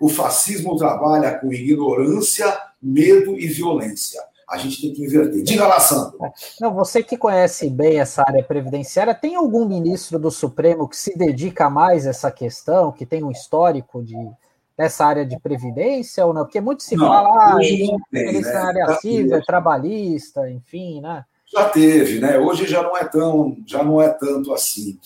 [0.00, 4.20] o fascismo trabalha com ignorância, medo e violência.
[4.54, 5.42] A gente tem que inverter.
[5.42, 6.16] Diga lá, Sandro.
[6.60, 11.18] Não, você que conhece bem essa área previdenciária, tem algum ministro do Supremo que se
[11.18, 14.16] dedica mais a essa questão, que tem um histórico de,
[14.78, 16.44] dessa área de previdência ou não?
[16.44, 18.40] Porque muito se não, fala, ah, tem, né?
[18.40, 21.24] na área civil, é trabalhista, enfim, né?
[21.52, 22.38] Já teve, né?
[22.38, 24.98] Hoje já não é tão, já não é tanto assim.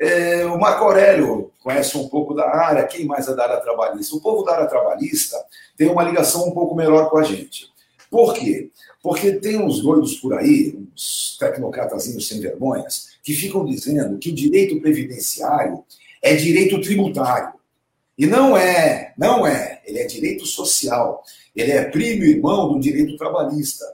[0.00, 4.16] É, o Marco Aurélio conhece um pouco da área, quem mais é da área trabalhista?
[4.16, 5.36] O povo da área trabalhista
[5.76, 7.72] tem uma ligação um pouco melhor com a gente.
[8.10, 8.70] Por quê?
[9.04, 14.34] Porque tem uns doidos por aí, uns tecnocratazinhos sem vergonhas, que ficam dizendo que o
[14.34, 15.84] direito previdenciário
[16.22, 17.52] é direito tributário.
[18.16, 19.82] E não é, não é.
[19.84, 21.22] Ele é direito social.
[21.54, 23.84] Ele é primo irmão do direito trabalhista.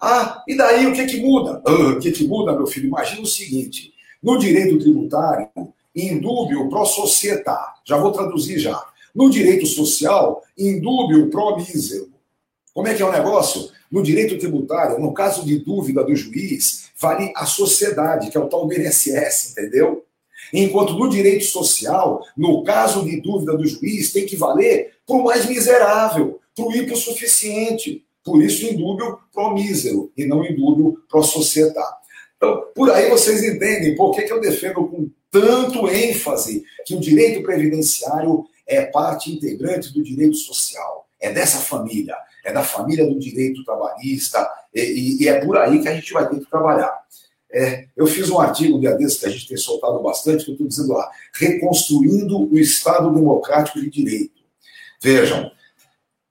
[0.00, 1.60] Ah, e daí o que que muda?
[1.66, 2.86] Ah, o que que muda, meu filho?
[2.86, 5.48] Imagina o seguinte: no direito tributário,
[5.92, 7.74] indúbio pro società.
[7.84, 8.80] Já vou traduzir já.
[9.12, 12.14] No direito social, indúbio pro mísero.
[12.76, 13.70] Como é que é o negócio?
[13.90, 18.50] No direito tributário, no caso de dúvida do juiz, vale a sociedade, que é o
[18.50, 20.04] tal BNSS, entendeu?
[20.52, 25.24] Enquanto no direito social, no caso de dúvida do juiz, tem que valer para o
[25.24, 28.04] mais miserável, para o hipossuficiente.
[28.22, 31.96] Por isso, indúbio pro mísero e não indúbio pro societá.
[32.36, 37.00] Então, por aí vocês entendem por que, que eu defendo com tanto ênfase que o
[37.00, 41.08] direito previdenciário é parte integrante do direito social.
[41.18, 42.14] É dessa família
[42.46, 46.28] é da família do direito trabalhista, e, e, é por aí que a gente vai
[46.28, 46.96] ter que trabalhar.
[47.52, 50.54] É, eu fiz um artigo dia desse que a gente tem soltado bastante, que eu
[50.54, 54.42] estou dizendo lá, reconstruindo o Estado Democrático de Direito.
[55.02, 55.50] Vejam,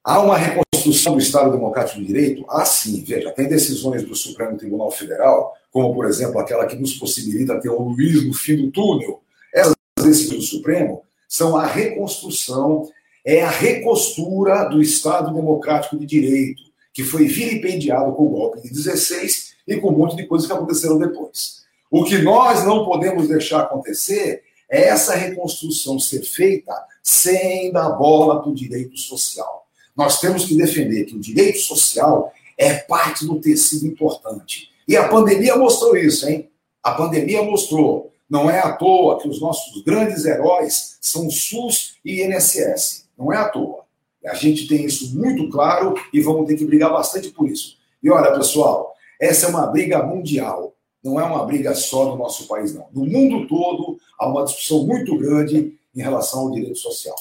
[0.01, 2.45] há uma reconstrução do Estado Democrático de Direito?
[2.47, 6.93] Ah, sim, veja, tem decisões do Supremo Tribunal Federal, como, por exemplo, aquela que nos
[6.93, 9.21] possibilita ter o Luiz no fim do túnel.
[9.53, 12.89] Essas decisões do Supremo são a reconstrução
[13.25, 16.61] é a recostura do Estado Democrático de Direito,
[16.93, 20.53] que foi vilipendiado com o golpe de 16 e com um monte de coisas que
[20.53, 21.63] aconteceram depois.
[21.89, 28.41] O que nós não podemos deixar acontecer é essa reconstrução ser feita sem dar bola
[28.41, 29.67] para o direito social.
[29.95, 34.69] Nós temos que defender que o direito social é parte do tecido importante.
[34.87, 36.49] E a pandemia mostrou isso, hein?
[36.83, 38.11] A pandemia mostrou.
[38.29, 43.04] Não é à toa que os nossos grandes heróis são SUS e INSS.
[43.17, 43.85] Não é à toa.
[44.25, 47.77] A gente tem isso muito claro e vamos ter que brigar bastante por isso.
[48.01, 50.73] E olha, pessoal, essa é uma briga mundial.
[51.03, 52.87] Não é uma briga só do nosso país, não.
[52.91, 57.15] No mundo todo, há uma discussão muito grande em relação ao direito social.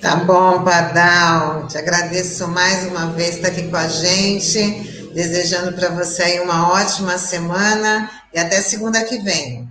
[0.00, 1.66] Tá bom, Pardal.
[1.66, 4.58] Te agradeço mais uma vez estar aqui com a gente.
[5.14, 9.68] Desejando para você aí uma ótima semana e até segunda que vem.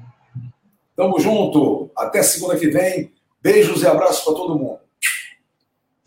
[0.95, 1.89] Tamo junto.
[1.95, 3.11] Até segunda que vem.
[3.41, 4.79] Beijos e abraços para todo mundo.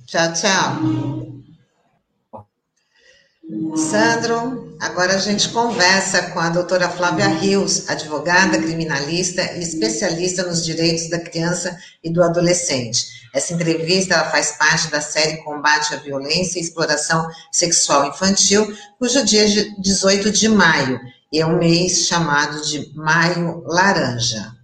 [0.06, 1.24] Tchau, tchau.
[3.76, 10.64] Sandro, agora a gente conversa com a doutora Flávia Rios, advogada, criminalista e especialista nos
[10.64, 13.14] direitos da criança e do adolescente.
[13.34, 19.24] Essa entrevista ela faz parte da série Combate à Violência e Exploração Sexual Infantil, cujo
[19.24, 21.00] dia é 18 de maio,
[21.32, 24.54] e é um mês chamado de Maio Laranja.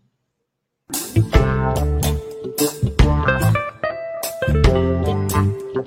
[5.81, 5.87] Bom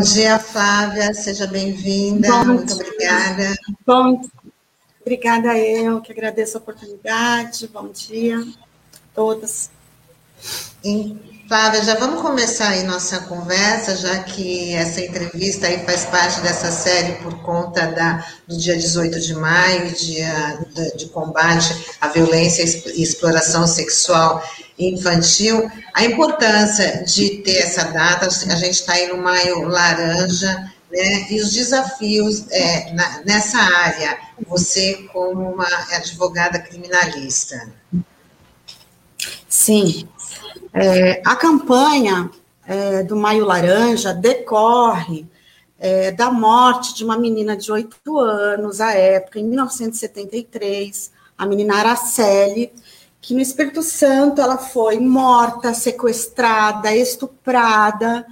[0.00, 2.44] dia, Flávia, seja bem-vinda.
[2.44, 3.54] Muito obrigada.
[3.86, 4.20] Bom,
[5.00, 7.68] obrigada eu que agradeço a oportunidade.
[7.68, 9.70] Bom dia a todas.
[11.48, 16.70] Flávia, já vamos começar aí nossa conversa, já que essa entrevista aí faz parte dessa
[16.70, 20.58] série por conta da, do dia 18 de maio, dia
[20.94, 24.46] de, combate à violência e exploração sexual
[24.78, 25.70] infantil.
[25.94, 31.40] A importância de ter essa data, a gente está aí no maio laranja, né, e
[31.40, 37.72] os desafios é, na, nessa área, você como uma advogada criminalista.
[39.48, 40.06] Sim,
[40.80, 42.30] é, a campanha
[42.66, 45.26] é, do Maio Laranja decorre
[45.78, 51.76] é, da morte de uma menina de oito anos, à época, em 1973, a menina
[51.76, 52.72] Araceli,
[53.20, 58.26] que no Espírito Santo ela foi morta, sequestrada, estuprada,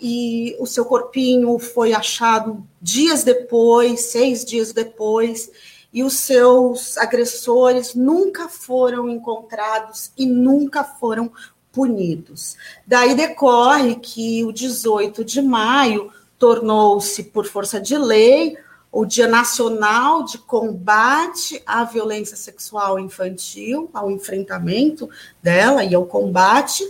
[0.00, 5.50] e o seu corpinho foi achado dias depois, seis dias depois,
[5.92, 11.32] e os seus agressores nunca foram encontrados e nunca foram
[11.72, 12.56] punidos.
[12.86, 18.56] Daí decorre que o 18 de maio tornou-se, por força de lei,
[18.90, 25.08] o Dia Nacional de Combate à Violência Sexual Infantil, ao enfrentamento
[25.42, 26.84] dela e ao combate.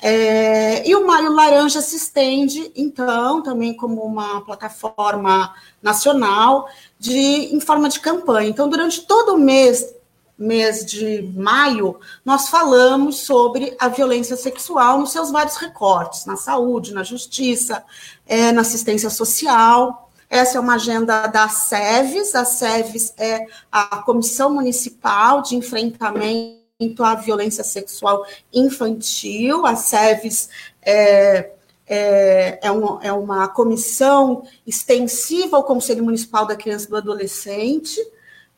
[0.00, 7.60] É, e o Maio Laranja se estende, então, também como uma plataforma nacional de, em
[7.60, 8.48] forma de campanha.
[8.48, 9.94] Então, durante todo o mês
[10.36, 16.92] mês de maio, nós falamos sobre a violência sexual nos seus vários recortes, na saúde,
[16.92, 17.84] na justiça,
[18.26, 20.10] é, na assistência social.
[20.28, 27.14] Essa é uma agenda da SEVES, a SEVES é a Comissão Municipal de Enfrentamento à
[27.14, 30.48] Violência Sexual Infantil, a SEVES
[30.82, 31.52] é,
[31.86, 38.00] é, é, uma, é uma comissão extensiva ao Conselho Municipal da Criança e do Adolescente,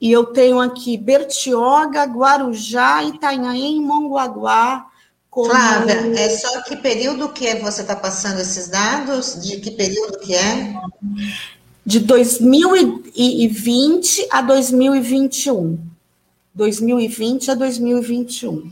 [0.00, 4.86] e eu tenho aqui Bertioga, Guarujá, Itanhaém, Mongaguá.
[5.30, 5.48] Como...
[5.50, 9.42] Flávia, é só que período que você está passando esses dados?
[9.42, 10.74] De que período que é?
[11.84, 15.78] De 2020 a 2021.
[16.54, 18.70] 2020 a 2021.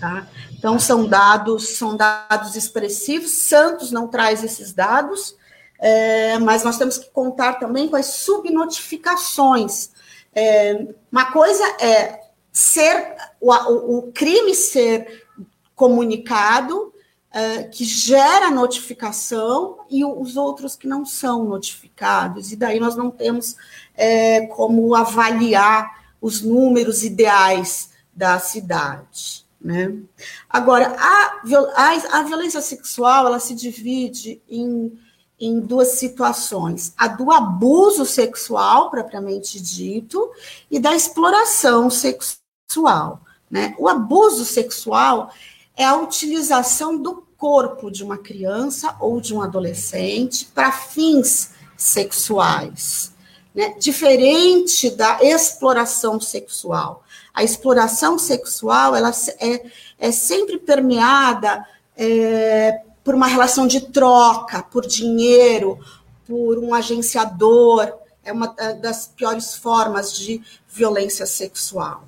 [0.00, 0.26] Tá?
[0.56, 3.30] Então são dados, são dados expressivos.
[3.30, 5.36] Santos não traz esses dados,
[5.78, 9.90] é, mas nós temos que contar também com as subnotificações
[10.34, 12.20] é, uma coisa é
[12.52, 15.26] ser o, o crime ser
[15.74, 16.92] comunicado,
[17.32, 22.52] é, que gera notificação, e os outros que não são notificados.
[22.52, 23.56] E daí nós não temos
[23.94, 25.88] é, como avaliar
[26.20, 29.46] os números ideais da cidade.
[29.60, 29.94] Né?
[30.48, 31.42] Agora, a,
[31.76, 34.98] a, a violência sexual ela se divide em
[35.40, 40.30] em duas situações: a do abuso sexual, propriamente dito,
[40.70, 43.22] e da exploração sexual.
[43.50, 43.74] Né?
[43.78, 45.32] O abuso sexual
[45.76, 53.12] é a utilização do corpo de uma criança ou de um adolescente para fins sexuais.
[53.54, 53.74] Né?
[53.78, 57.02] Diferente da exploração sexual.
[57.32, 59.10] A exploração sexual ela
[59.40, 59.66] é,
[59.98, 61.66] é sempre permeada
[61.96, 65.78] é, por uma relação de troca, por dinheiro,
[66.26, 67.92] por um agenciador.
[68.22, 68.48] É uma
[68.80, 72.04] das piores formas de violência sexual.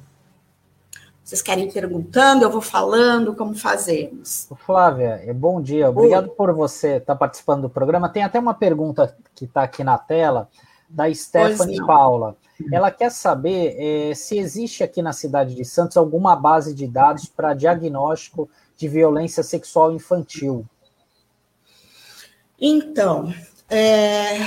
[1.24, 4.48] Vocês querem ir perguntando, eu vou falando, como fazemos?
[4.66, 5.88] Flávia, é bom dia.
[5.88, 6.34] Obrigado Oi.
[6.36, 8.08] por você estar participando do programa.
[8.08, 10.50] Tem até uma pergunta que está aqui na tela,
[10.92, 12.36] da Stephanie Paula.
[12.70, 17.26] Ela quer saber é, se existe aqui na cidade de Santos alguma base de dados
[17.26, 20.66] para diagnóstico de violência sexual infantil.
[22.64, 23.34] Então,
[23.68, 24.38] é,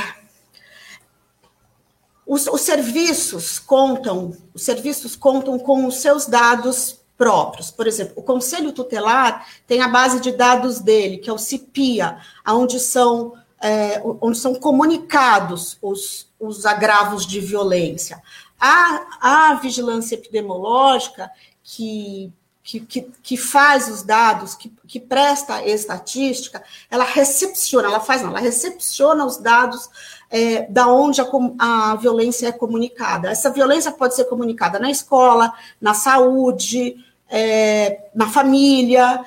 [2.25, 7.71] os, os, serviços contam, os serviços contam com os seus dados próprios.
[7.71, 12.17] Por exemplo, o Conselho Tutelar tem a base de dados dele, que é o CIPIA,
[12.47, 18.21] onde são, é, onde são comunicados os, os agravos de violência.
[18.57, 21.29] A, a vigilância epidemiológica,
[21.61, 22.31] que
[22.65, 28.31] que, que, que, faz os dados, que, que presta estatística, ela recepciona, ela faz não,
[28.31, 29.87] ela recepciona os dados
[30.31, 31.25] é, da onde a,
[31.59, 33.29] a violência é comunicada.
[33.29, 36.95] Essa violência pode ser comunicada na escola, na saúde,
[37.29, 39.23] é, na família,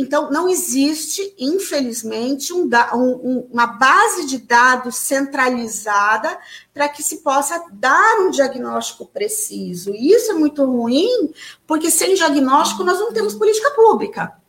[0.00, 6.40] então, não existe, infelizmente, um, um, uma base de dados centralizada
[6.72, 9.94] para que se possa dar um diagnóstico preciso.
[9.94, 11.34] E isso é muito ruim,
[11.66, 14.40] porque sem diagnóstico nós não temos política pública.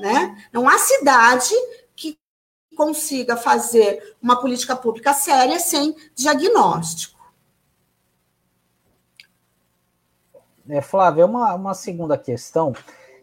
[0.00, 0.46] Né?
[0.52, 1.54] Não há cidade
[1.96, 2.16] que
[2.76, 7.18] consiga fazer uma política pública séria sem diagnóstico.
[10.68, 12.72] É, Flávia, uma, uma segunda questão.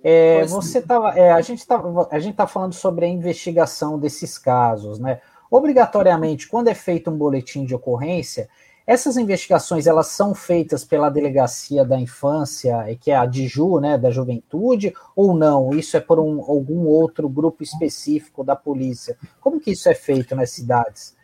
[0.04, 1.82] É, você tava, é, a gente está
[2.12, 5.20] a gente tá falando sobre a investigação desses casos, né?
[5.50, 8.50] Obrigatoriamente, quando é feito um boletim de ocorrência,
[8.88, 14.10] essas investigações elas são feitas pela delegacia da infância, que é a DIJU, né, da
[14.10, 15.72] juventude, ou não?
[15.72, 19.18] Isso é por um, algum outro grupo específico da polícia?
[19.42, 21.17] Como que isso é feito nas cidades?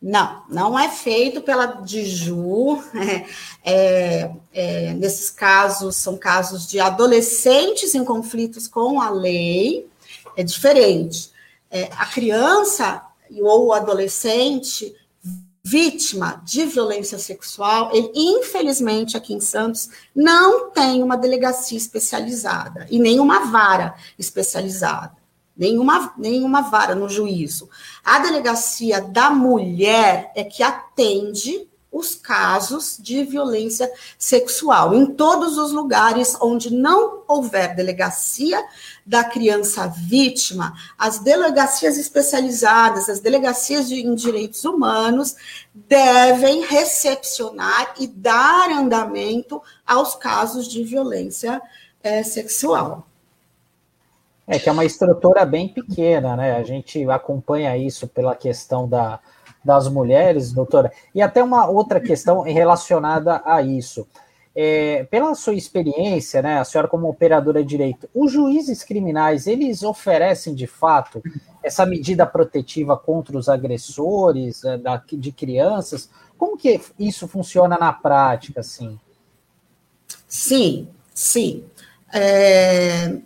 [0.00, 2.82] Não, não é feito pela DIJU.
[3.68, 9.88] É, é, nesses casos, são casos de adolescentes em conflitos com a lei,
[10.36, 11.32] é diferente.
[11.68, 13.02] É, a criança
[13.40, 14.94] ou o adolescente
[15.64, 23.00] vítima de violência sexual, ele, infelizmente, aqui em Santos, não tem uma delegacia especializada e
[23.00, 25.25] nem uma vara especializada
[25.56, 27.68] nenhuma, nenhuma vara no juízo.
[28.04, 34.94] A delegacia da mulher é que atende os casos de violência sexual.
[34.94, 38.62] Em todos os lugares onde não houver delegacia
[39.04, 45.36] da criança vítima, as delegacias especializadas, as delegacias de, em direitos humanos,
[45.74, 51.62] devem recepcionar e dar andamento aos casos de violência
[52.02, 53.05] é, sexual.
[54.46, 56.56] É que é uma estrutura bem pequena, né?
[56.56, 59.18] A gente acompanha isso pela questão da,
[59.64, 60.92] das mulheres, doutora.
[61.12, 64.06] E até uma outra questão relacionada a isso.
[64.58, 69.82] É, pela sua experiência, né, a senhora como operadora de direito, os juízes criminais, eles
[69.82, 71.22] oferecem de fato
[71.62, 74.78] essa medida protetiva contra os agressores é,
[75.12, 76.08] de crianças?
[76.38, 78.98] Como que isso funciona na prática, assim?
[80.26, 81.64] Sim, sim.
[82.12, 83.18] É...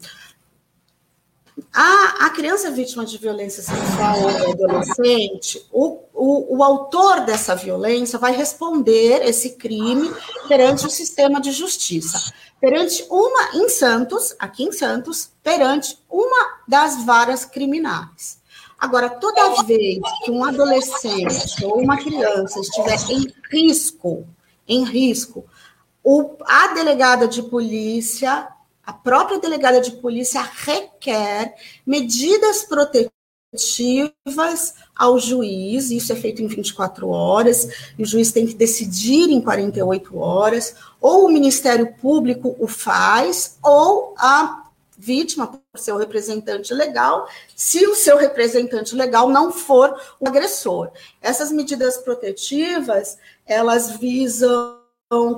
[1.73, 8.19] A, a criança vítima de violência sexual ou adolescente, o, o, o autor dessa violência
[8.19, 10.13] vai responder esse crime
[10.49, 12.33] perante o sistema de justiça.
[12.61, 18.39] Perante uma, em Santos, aqui em Santos, perante uma das varas criminais.
[18.79, 24.27] Agora, toda vez que um adolescente ou uma criança estiver em risco,
[24.67, 25.45] em risco,
[26.03, 28.49] o, a delegada de polícia
[28.91, 31.55] a própria delegada de polícia requer
[31.87, 33.15] medidas protetivas
[34.97, 39.41] ao juiz, isso é feito em 24 horas, e o juiz tem que decidir em
[39.41, 44.65] 48 horas, ou o Ministério Público o faz, ou a
[44.99, 50.91] vítima, por seu representante legal, se o seu representante legal não for o agressor.
[51.23, 54.81] Essas medidas protetivas, elas visam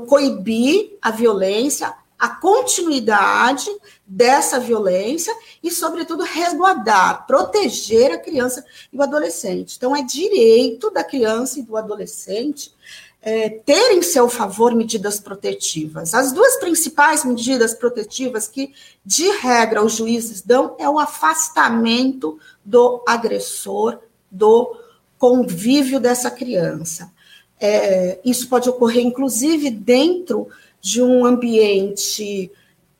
[0.08, 3.68] coibir a violência, a continuidade
[4.06, 9.74] dessa violência e, sobretudo, resguardar, proteger a criança e o adolescente.
[9.76, 12.72] Então, é direito da criança e do adolescente
[13.20, 16.14] é, ter em seu favor medidas protetivas.
[16.14, 18.72] As duas principais medidas protetivas que,
[19.04, 23.98] de regra, os juízes dão é o afastamento do agressor
[24.30, 24.76] do
[25.18, 27.12] convívio dessa criança.
[27.58, 30.46] É, isso pode ocorrer, inclusive, dentro
[30.82, 32.50] de um ambiente,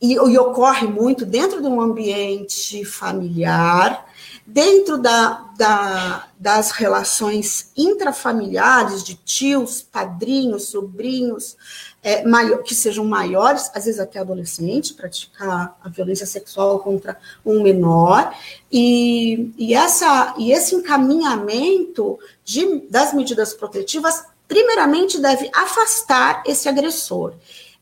[0.01, 4.07] e, e, ocorre muito dentro de um ambiente familiar,
[4.47, 11.57] dentro da, da, das relações intrafamiliares de tios, padrinhos, sobrinhos,
[12.03, 17.63] é, maior, que sejam maiores, às vezes até adolescente, praticar a violência sexual contra um
[17.63, 18.33] menor,
[18.71, 27.35] e, e, essa, e esse encaminhamento de, das medidas protetivas, primeiramente, deve afastar esse agressor.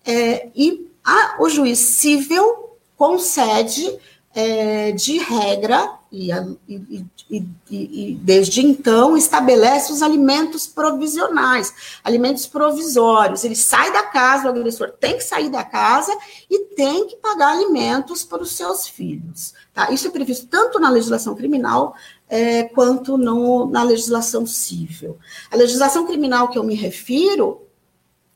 [0.04, 3.98] É, e a, o juiz civil concede,
[4.34, 6.30] é, de regra, e,
[6.68, 11.72] e, e, e, desde então estabelece os alimentos provisionais,
[12.02, 13.44] alimentos provisórios.
[13.44, 16.12] Ele sai da casa, o agressor tem que sair da casa
[16.50, 19.54] e tem que pagar alimentos para os seus filhos.
[19.72, 19.92] Tá?
[19.92, 21.94] Isso é previsto tanto na legislação criminal
[22.28, 25.16] é, quanto no, na legislação civil.
[25.48, 27.62] A legislação criminal que eu me refiro,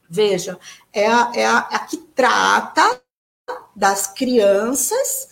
[0.09, 0.59] veja,
[0.93, 3.01] é a, é a, a que trata
[3.75, 5.29] das crianças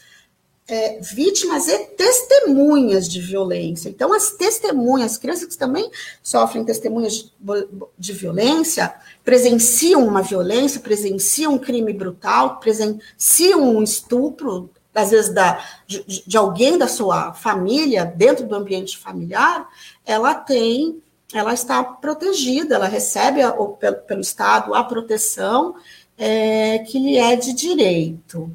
[0.69, 3.89] é, vítimas e testemunhas de violência.
[3.89, 5.91] Então, as testemunhas, as crianças que também
[6.23, 7.33] sofrem testemunhas de,
[7.99, 8.95] de violência,
[9.25, 16.37] presenciam uma violência, presenciam um crime brutal, presenciam um estupro, às vezes da, de, de
[16.37, 19.69] alguém da sua família, dentro do ambiente familiar,
[20.05, 21.03] ela tem,
[21.35, 25.75] ela está protegida, ela recebe a, pelo, pelo Estado a proteção
[26.19, 28.55] é, que lhe é de direito.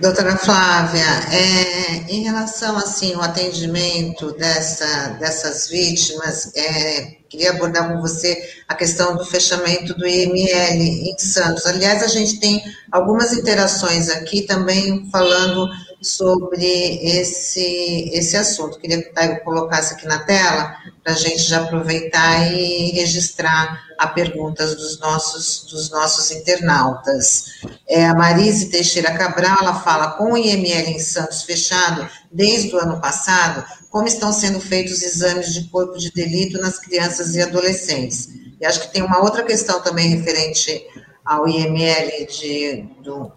[0.00, 8.00] Doutora Flávia, é, em relação assim ao atendimento dessa, dessas vítimas, é, queria abordar com
[8.00, 11.66] você a questão do fechamento do IML em Santos.
[11.66, 15.68] Aliás, a gente tem algumas interações aqui também falando
[16.00, 16.64] sobre
[17.02, 18.78] esse, esse assunto.
[18.78, 24.06] Queria que Taigo colocasse aqui na tela, para a gente já aproveitar e registrar a
[24.06, 27.46] perguntas dos nossos, dos nossos internautas.
[27.88, 32.78] É, a Marise Teixeira Cabral, ela fala, com o IML em Santos fechado desde o
[32.78, 38.28] ano passado, como estão sendo feitos exames de corpo de delito nas crianças e adolescentes?
[38.60, 40.84] E acho que tem uma outra questão também referente
[41.24, 43.32] ao IML de, do,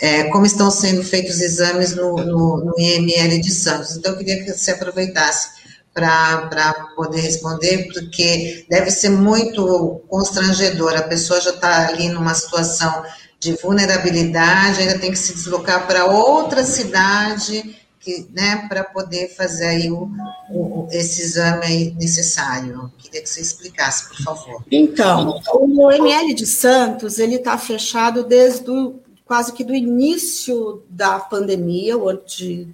[0.00, 3.96] é, como estão sendo feitos exames no, no, no, IML de Santos.
[3.96, 5.60] Então, eu queria que você aproveitasse
[5.92, 10.94] para poder responder, porque deve ser muito constrangedor.
[10.96, 13.04] A pessoa já está ali numa situação
[13.38, 19.66] de vulnerabilidade, ainda tem que se deslocar para outra cidade, que, né, para poder fazer
[19.66, 20.08] aí o,
[20.50, 22.90] o, esse exame necessário.
[22.96, 24.64] Queria que você explicasse, por favor.
[24.70, 29.00] Então, o ML de Santos, ele está fechado desde o
[29.30, 32.66] quase que do início da pandemia, o ano de,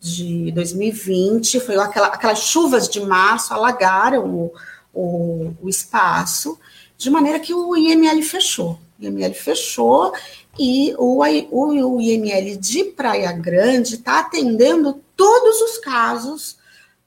[0.00, 4.52] de 2020, foi aquela, aquelas chuvas de março alagaram o,
[4.92, 6.58] o, o espaço,
[6.98, 8.76] de maneira que o IML fechou.
[8.98, 10.12] O IML fechou
[10.58, 11.22] e o,
[11.52, 16.58] o, o IML de Praia Grande está atendendo todos os casos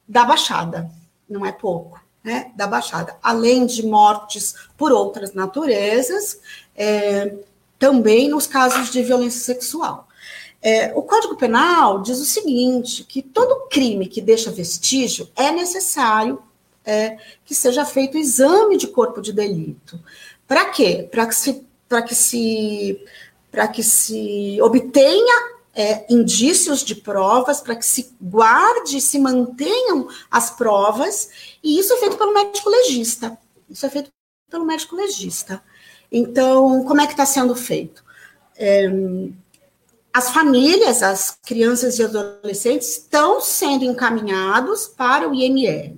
[0.07, 0.89] da Baixada,
[1.29, 2.53] não é pouco, né?
[2.55, 6.39] Da Baixada, além de mortes por outras naturezas,
[6.73, 7.35] é,
[7.79, 10.07] também nos casos de violência sexual.
[10.61, 16.41] É, o Código Penal diz o seguinte: que todo crime que deixa vestígio é necessário
[16.83, 19.99] é, que seja feito exame de corpo de delito.
[20.47, 21.07] Para quê?
[21.11, 23.05] Para que se para que se
[23.51, 30.49] para que se obtenha é, indícios de provas, para que se guarde, se mantenham as
[30.49, 31.29] provas,
[31.63, 33.37] e isso é feito pelo médico legista.
[33.69, 34.09] Isso é feito
[34.49, 35.63] pelo médico legista.
[36.11, 38.03] Então, como é que está sendo feito?
[38.57, 38.89] É,
[40.13, 45.97] as famílias, as crianças e adolescentes estão sendo encaminhados para o IML.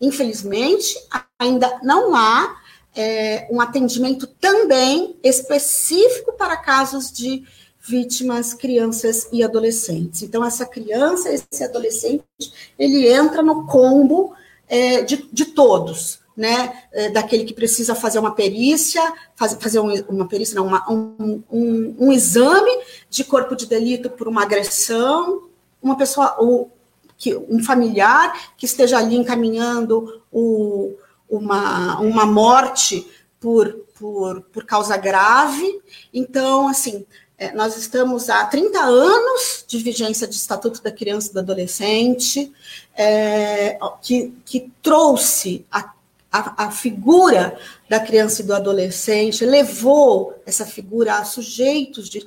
[0.00, 0.94] Infelizmente,
[1.38, 2.56] ainda não há
[2.94, 7.44] é, um atendimento também específico para casos de
[7.80, 10.22] vítimas, crianças e adolescentes.
[10.22, 12.24] Então, essa criança, esse adolescente,
[12.78, 14.34] ele entra no combo
[14.68, 19.00] é, de, de todos né, é, daquele que precisa fazer uma perícia,
[19.36, 22.70] faz, fazer um, uma perícia, não, uma, um, um, um, exame
[23.08, 25.48] de corpo de delito por uma agressão,
[25.80, 26.70] uma pessoa, ou,
[27.16, 30.94] que, um familiar que esteja ali encaminhando o,
[31.28, 33.06] uma, uma morte
[33.38, 35.80] por por, por causa grave.
[36.12, 37.06] Então, assim,
[37.38, 42.52] é, nós estamos há 30 anos de vigência de Estatuto da Criança e do Adolescente,
[42.96, 45.93] é, que, que trouxe a,
[46.34, 47.56] a, a, figura
[47.88, 52.24] da criança e do adolescente, levou essa figura a sujeitos de,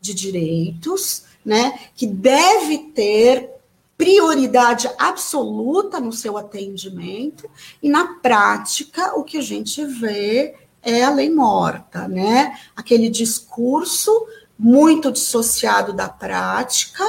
[0.00, 3.50] de direitos, né, que deve ter
[3.96, 7.50] prioridade absoluta no seu atendimento,
[7.82, 12.56] e na prática o que a gente vê é a lei morta, né?
[12.76, 14.24] Aquele discurso
[14.56, 17.04] muito dissociado da prática,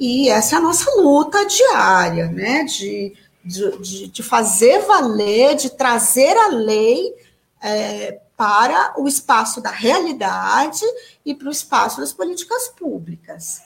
[0.00, 2.64] e essa é a nossa luta diária, né?
[2.64, 3.12] De,
[3.44, 7.14] de, de fazer valer, de trazer a lei
[7.62, 10.84] é, para o espaço da realidade
[11.24, 13.62] e para o espaço das políticas públicas.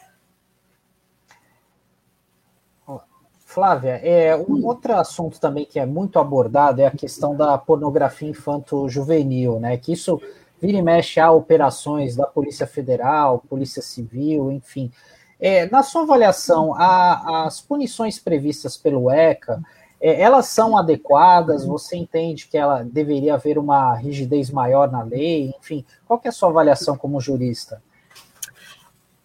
[3.57, 4.67] Flávia, é, um hum.
[4.67, 9.79] outro assunto também que é muito abordado é a questão da pornografia infanto-juvenil, né?
[9.79, 10.21] Que isso
[10.61, 14.93] vira e mexe a operações da Polícia Federal, Polícia Civil, enfim.
[15.39, 19.63] É, na sua avaliação, a, as punições previstas pelo ECA,
[20.01, 21.65] é, elas são adequadas?
[21.65, 25.55] Você entende que ela deveria haver uma rigidez maior na lei?
[25.59, 27.83] Enfim, qual é a sua avaliação como jurista?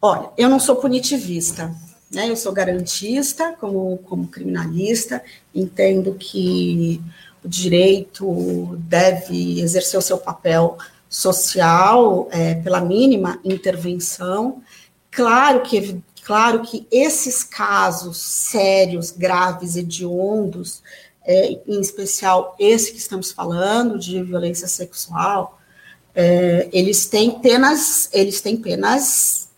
[0.01, 1.74] Olha, eu não sou punitivista,
[2.12, 2.30] né?
[2.30, 7.01] Eu sou garantista como, como criminalista, entendo que
[7.43, 14.62] o direito deve exercer o seu papel social é, pela mínima intervenção.
[15.12, 20.82] Claro que, claro que esses casos sérios, graves, hediondos,
[21.24, 25.59] é, em especial esse que estamos falando de violência sexual,
[26.16, 29.49] é, eles têm penas, eles têm penas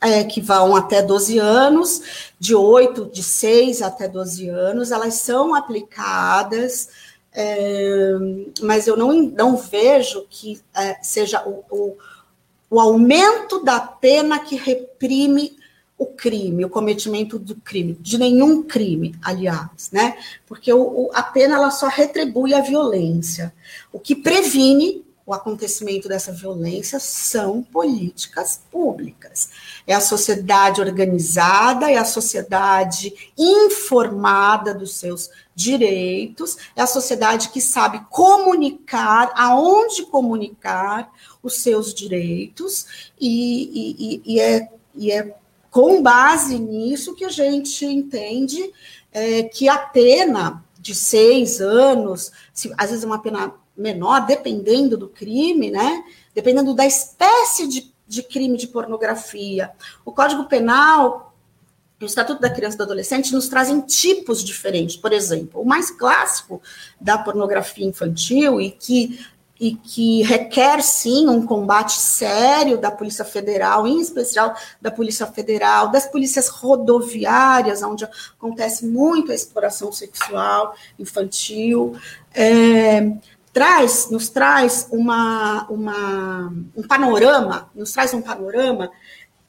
[0.00, 5.54] é, que vão até 12 anos, de 8, de 6 até 12 anos, elas são
[5.54, 6.88] aplicadas
[7.32, 8.12] é,
[8.60, 11.96] mas eu não, não vejo que é, seja o, o,
[12.70, 15.58] o, aumento da pena que reprime
[15.98, 20.16] o crime, o cometimento do crime, de nenhum crime, aliás, né?
[20.46, 23.52] Porque o, a pena ela só retribui a violência.
[23.92, 29.50] O que previne o acontecimento dessa violência são políticas públicas.
[29.86, 35.30] É a sociedade organizada, é a sociedade informada dos seus
[35.60, 44.40] direitos, é a sociedade que sabe comunicar, aonde comunicar os seus direitos, e, e, e,
[44.40, 45.36] é, e é
[45.70, 48.72] com base nisso que a gente entende
[49.12, 55.08] é, que a pena de seis anos, se, às vezes uma pena menor, dependendo do
[55.08, 56.02] crime, né?
[56.34, 59.72] Dependendo da espécie de, de crime de pornografia.
[60.04, 61.29] O Código Penal,
[62.00, 64.96] o Estatuto da Criança e do Adolescente nos trazem tipos diferentes.
[64.96, 66.62] Por exemplo, o mais clássico
[67.00, 69.20] da pornografia infantil e que
[69.60, 75.90] e que requer sim um combate sério da Polícia Federal, em especial da Polícia Federal,
[75.90, 81.94] das polícias rodoviárias, onde acontece muito exploração sexual infantil.
[82.34, 83.12] É,
[83.52, 88.90] traz, nos traz uma, uma, um panorama, nos traz um panorama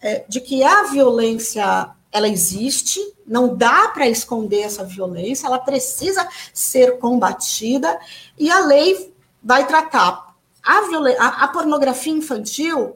[0.02, 6.28] é, de que a violência ela existe, não dá para esconder essa violência, ela precisa
[6.53, 7.99] ser combatida
[8.38, 10.80] e a lei vai tratar a,
[11.20, 12.95] a, a pornografia infantil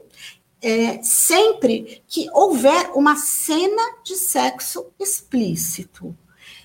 [0.60, 6.16] é, sempre que houver uma cena de sexo explícito.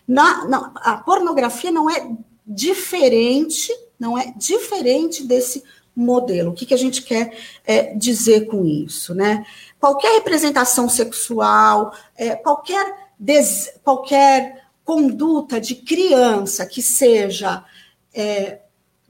[0.07, 2.09] Na, na, a pornografia não é
[2.45, 3.71] diferente
[4.01, 5.63] não é diferente desse
[5.95, 6.49] modelo.
[6.49, 9.13] O que, que a gente quer é, dizer com isso?
[9.13, 9.45] Né?
[9.81, 17.65] Qualquer representação sexual, é, qualquer, des, qualquer conduta de criança que seja,
[18.13, 18.59] é,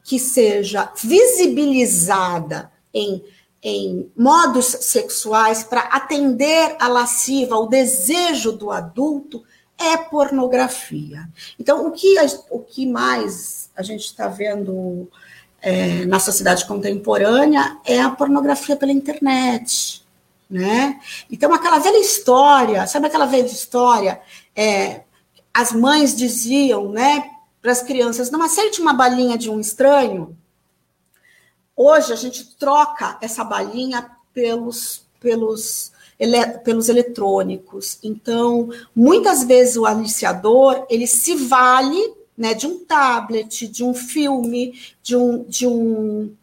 [0.01, 3.21] que seja visibilizada em,
[3.61, 9.43] em modos sexuais para atender a lasciva, o desejo do adulto,
[9.77, 11.27] é pornografia.
[11.59, 12.15] Então, o que,
[12.49, 15.09] o que mais a gente está vendo
[15.61, 20.00] é, na sociedade contemporânea é a pornografia pela internet.
[20.51, 20.99] Né?
[21.31, 24.21] Então, aquela velha história, sabe aquela velha história?
[24.53, 25.03] É,
[25.53, 27.23] as mães diziam né,
[27.61, 30.37] para as crianças: não aceite uma balinha de um estranho.
[31.73, 37.97] Hoje, a gente troca essa balinha pelos, pelos ele, pelos eletrônicos.
[38.03, 44.77] Então, muitas vezes o aliciador ele se vale né, de um tablet, de um filme,
[45.01, 46.35] de um, de um,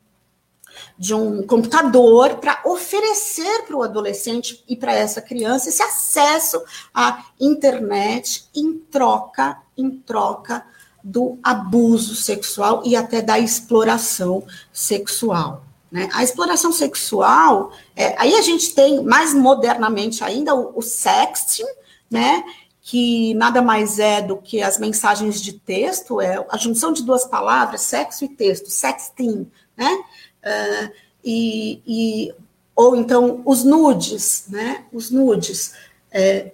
[0.99, 6.63] de um computador para oferecer para o adolescente e para essa criança esse acesso
[6.93, 10.65] à internet em troca, em troca
[11.03, 15.63] do abuso sexual e até da exploração sexual.
[15.91, 16.09] Né?
[16.13, 21.67] A exploração sexual, é, aí a gente tem mais modernamente ainda o, o sexting,
[22.11, 22.45] né?
[22.91, 27.23] que nada mais é do que as mensagens de texto, é a junção de duas
[27.23, 30.05] palavras, sexo e texto, sexting, né?
[30.45, 30.93] Uh,
[31.25, 32.35] e, e,
[32.75, 34.85] ou então os nudes, né?
[34.93, 35.75] Os nudes.
[36.11, 36.53] É,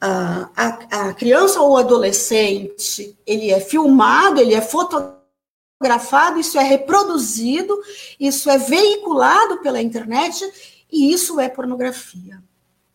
[0.00, 0.50] a,
[0.90, 7.78] a, criança ou adolescente, ele é filmado, ele é fotografado, isso é reproduzido,
[8.18, 10.44] isso é veiculado pela internet
[10.90, 12.42] e isso é pornografia,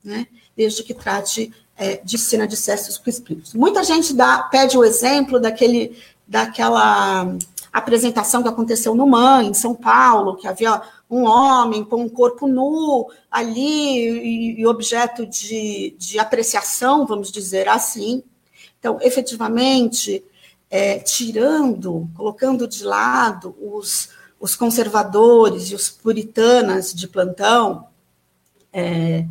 [0.03, 0.27] né?
[0.55, 3.53] Desde que trate é, de cena de sexo explícitos.
[3.53, 7.25] Muita gente dá, pede o exemplo daquele, daquela
[7.71, 12.47] apresentação que aconteceu no MAN, em São Paulo, que havia um homem com um corpo
[12.47, 18.23] nu ali e, objeto de, de apreciação, vamos dizer assim.
[18.79, 20.23] Então, efetivamente,
[20.69, 24.09] é, tirando, colocando de lado os,
[24.39, 27.87] os conservadores e os puritanas de plantão,
[28.73, 29.25] é,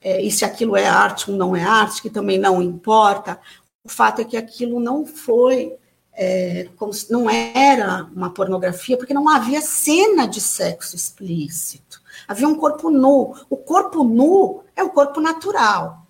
[0.00, 3.38] é, e se aquilo é arte ou não é arte, que também não importa.
[3.84, 5.74] O fato é que aquilo não foi,
[6.20, 6.68] é,
[7.08, 12.02] não era uma pornografia, porque não havia cena de sexo explícito.
[12.26, 13.36] Havia um corpo nu.
[13.48, 16.08] O corpo nu é o corpo natural.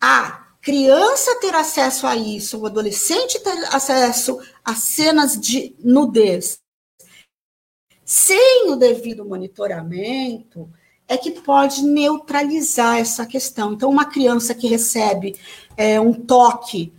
[0.00, 6.60] A criança ter acesso a isso, o adolescente ter acesso a cenas de nudez,
[8.04, 10.70] sem o devido monitoramento,
[11.08, 13.72] é que pode neutralizar essa questão.
[13.72, 15.36] Então, uma criança que recebe
[15.76, 16.92] é, um toque,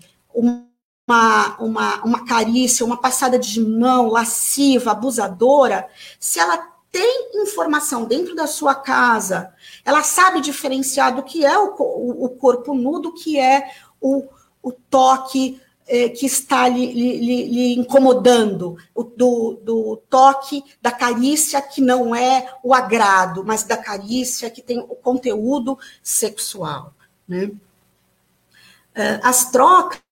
[1.08, 5.88] uma, uma, uma carícia, uma passada de mão lasciva, abusadora,
[6.20, 6.58] se ela
[6.92, 9.54] tem informação dentro da sua casa,
[9.84, 14.28] ela sabe diferenciar do que é o, o, o corpo nu, do que é o,
[14.64, 21.62] o toque é, que está lhe, lhe, lhe incomodando, o, do, do, toque, da carícia
[21.62, 26.94] que não é o agrado, mas da carícia que tem o conteúdo sexual.
[27.28, 27.52] Né?
[28.96, 30.05] É, as trocas.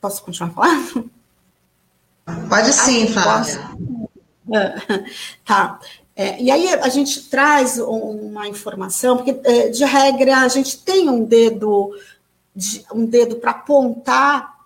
[0.00, 1.10] Posso continuar falando?
[2.48, 3.60] Pode sim, Flávia.
[5.44, 5.78] Tá.
[6.16, 11.08] É, e aí a gente traz uma informação, porque é, de regra a gente tem
[11.08, 11.96] um dedo
[12.54, 14.58] de, um dedo para apontar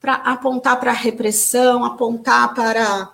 [0.00, 3.12] para apontar para a repressão, apontar para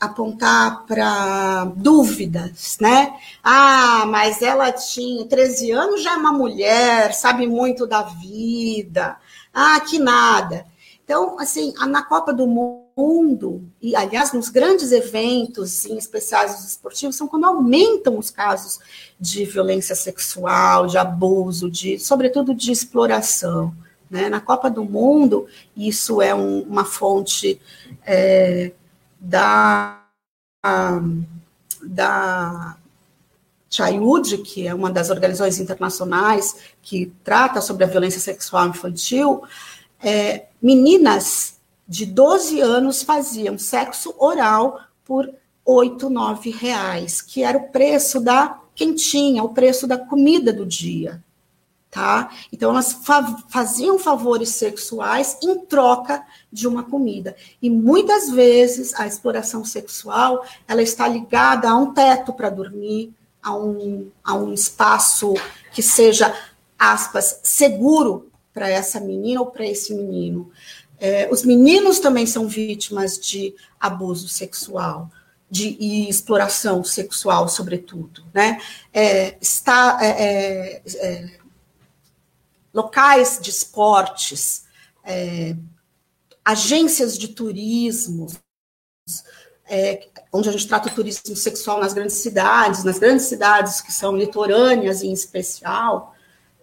[0.00, 3.14] apontar para dúvidas, né?
[3.42, 9.18] Ah, mas ela tinha 13 anos, já é uma mulher, sabe muito da vida.
[9.52, 10.66] Ah, que nada.
[11.04, 17.28] Então, assim, na Copa do Mundo, e aliás, nos grandes eventos, em especiais esportivos, são
[17.28, 18.80] quando aumentam os casos
[19.20, 23.72] de violência sexual, de abuso, de, sobretudo de exploração.
[24.10, 24.28] Né?
[24.28, 25.46] Na Copa do Mundo,
[25.76, 27.60] isso é um, uma fonte
[28.04, 28.72] é,
[29.26, 30.00] da,
[31.82, 32.76] da
[33.68, 39.42] Chayud, que é uma das organizações internacionais que trata sobre a violência sexual infantil,
[40.02, 41.56] é, meninas
[41.88, 45.28] de 12 anos faziam sexo oral por
[45.64, 51.22] 8, 9 reais, que era o preço da quentinha, o preço da comida do dia.
[51.90, 52.30] Tá?
[52.52, 56.22] Então, elas fa faziam favores sexuais em troca
[56.52, 57.34] de uma comida.
[57.62, 63.56] E muitas vezes a exploração sexual ela está ligada a um teto para dormir, a
[63.56, 65.34] um, a um espaço
[65.72, 66.34] que seja,
[66.78, 70.50] aspas, seguro para essa menina ou para esse menino.
[70.98, 75.10] É, os meninos também são vítimas de abuso sexual
[75.50, 78.24] de, e exploração sexual, sobretudo.
[78.34, 78.60] Né?
[78.92, 81.30] É, está, é, é, é
[82.76, 84.66] locais de esportes,
[85.02, 85.56] é,
[86.44, 88.26] agências de turismo,
[90.30, 94.14] onde a gente trata o turismo sexual nas grandes cidades, nas grandes cidades que são
[94.14, 96.14] litorâneas em especial,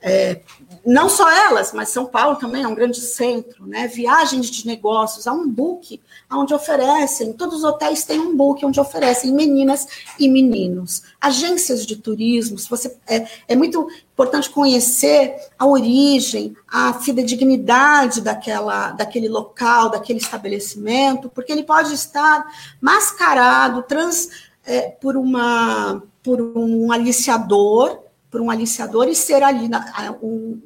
[0.05, 0.41] é,
[0.85, 3.87] não só elas, mas São Paulo também é um grande centro, né?
[3.87, 8.81] Viagens de negócios, há um book onde oferecem, todos os hotéis têm um book onde
[8.81, 9.87] oferecem meninas
[10.19, 11.03] e meninos.
[11.21, 19.29] Agências de turismo, você, é, é muito importante conhecer a origem, a fidedignidade daquela, daquele
[19.29, 22.45] local, daquele estabelecimento, porque ele pode estar
[22.81, 24.27] mascarado trans,
[24.65, 28.02] é, por, uma, por um aliciador
[28.33, 30.59] por um aliciador e ser ali na, um,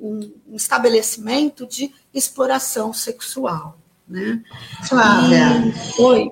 [0.47, 3.77] um, estabelecimento de exploração sexual.
[4.07, 4.41] Né?
[4.87, 5.73] Flávia.
[5.99, 6.31] E, oi.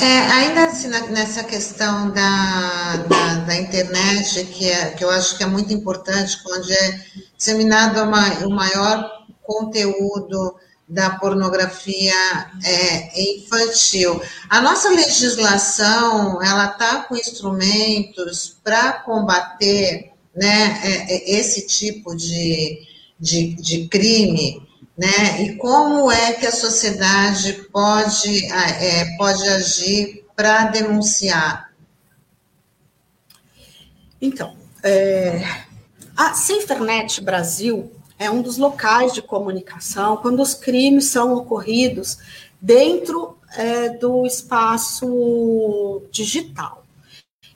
[0.00, 5.44] É, ainda assim, nessa questão da, da, da, internet, que, é, que eu acho que
[5.44, 7.00] é muito importante, onde é
[7.36, 8.00] disseminado
[8.44, 9.08] o maior
[9.44, 10.56] conteúdo
[10.88, 14.20] da pornografia é, infantil.
[14.50, 22.86] A nossa legislação, ela está com instrumentos para combater né, é, é, esse tipo de,
[23.18, 24.66] de, de crime,
[24.96, 25.42] né?
[25.42, 31.72] E como é que a sociedade pode, é, pode agir para denunciar?
[34.20, 35.42] Então, é,
[36.16, 42.18] a Safernet Brasil é um dos locais de comunicação quando os crimes são ocorridos
[42.60, 46.81] dentro é, do espaço digital.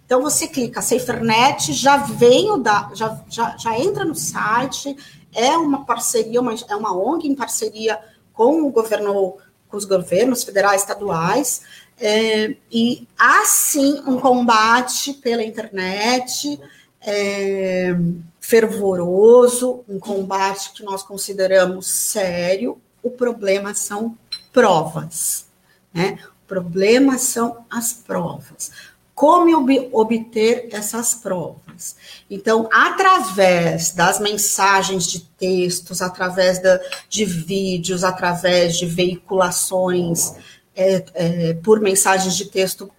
[0.06, 4.96] Então você clica SaferNet, já vem o da, já, já, já entra no site,
[5.34, 7.98] é uma parceria, uma, é uma ONG em parceria
[8.32, 9.36] com o governo,
[9.68, 11.62] com os governos federais, estaduais,
[11.98, 16.60] é, e há sim um combate pela internet
[17.00, 17.96] é,
[18.40, 22.80] fervoroso, um combate que nós consideramos sério.
[23.02, 24.16] O problema são
[24.52, 25.46] provas,
[25.92, 26.18] né?
[26.44, 28.70] O problema são as provas
[29.16, 31.96] como ob obter essas provas.
[32.30, 40.34] Então, através das mensagens de textos, através da, de vídeos, através de veiculações
[40.76, 42.90] é, é, por mensagens de texto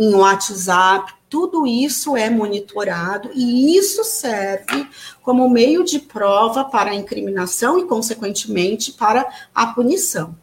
[0.00, 4.88] em WhatsApp, tudo isso é monitorado e isso serve
[5.22, 10.34] como meio de prova para a incriminação e, consequentemente, para a punição.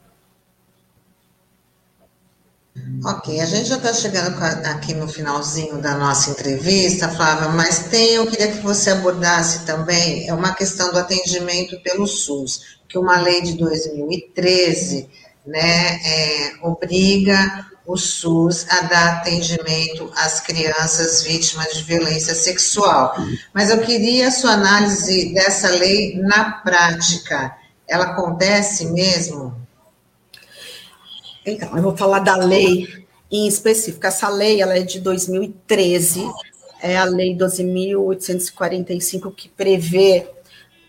[3.06, 8.16] Ok, a gente já está chegando aqui no finalzinho da nossa entrevista, Flávia, mas tem,
[8.16, 13.20] eu queria que você abordasse também, é uma questão do atendimento pelo SUS, que uma
[13.20, 15.10] lei de 2013,
[15.46, 23.16] né, é, obriga o SUS a dar atendimento às crianças vítimas de violência sexual.
[23.54, 27.54] Mas eu queria a sua análise dessa lei na prática.
[27.88, 29.63] Ela acontece mesmo?
[31.46, 32.88] Então, eu vou falar da lei
[33.32, 34.06] em específico.
[34.06, 36.30] Essa lei ela é de 2013,
[36.82, 40.30] é a lei 12.845, que prevê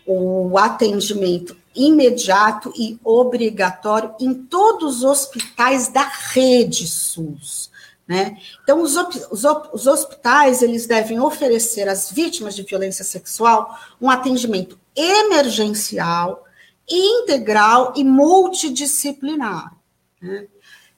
[0.05, 7.69] o atendimento imediato e obrigatório em todos os hospitais da rede SUS.
[8.07, 8.37] Né?
[8.63, 9.43] Então, os, os,
[9.73, 16.45] os hospitais eles devem oferecer às vítimas de violência sexual um atendimento emergencial,
[16.87, 19.74] integral e multidisciplinar.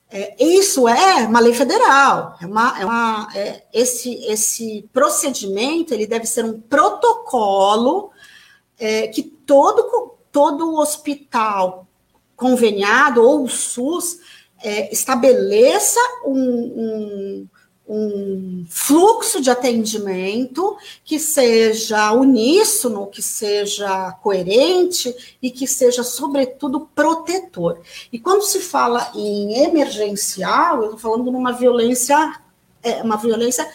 [0.09, 2.37] É, isso é uma lei federal.
[2.41, 8.11] É uma, é uma, é, esse, esse procedimento ele deve ser um protocolo
[8.79, 11.87] é, que todo, todo hospital
[12.35, 14.19] conveniado ou o SUS
[14.63, 17.47] é, estabeleça um, um
[17.87, 27.79] um fluxo de atendimento que seja uníssono, que seja coerente e que seja, sobretudo, protetor.
[28.11, 32.39] E quando se fala em emergencial, eu estou falando numa violência,
[32.83, 33.67] é, uma violência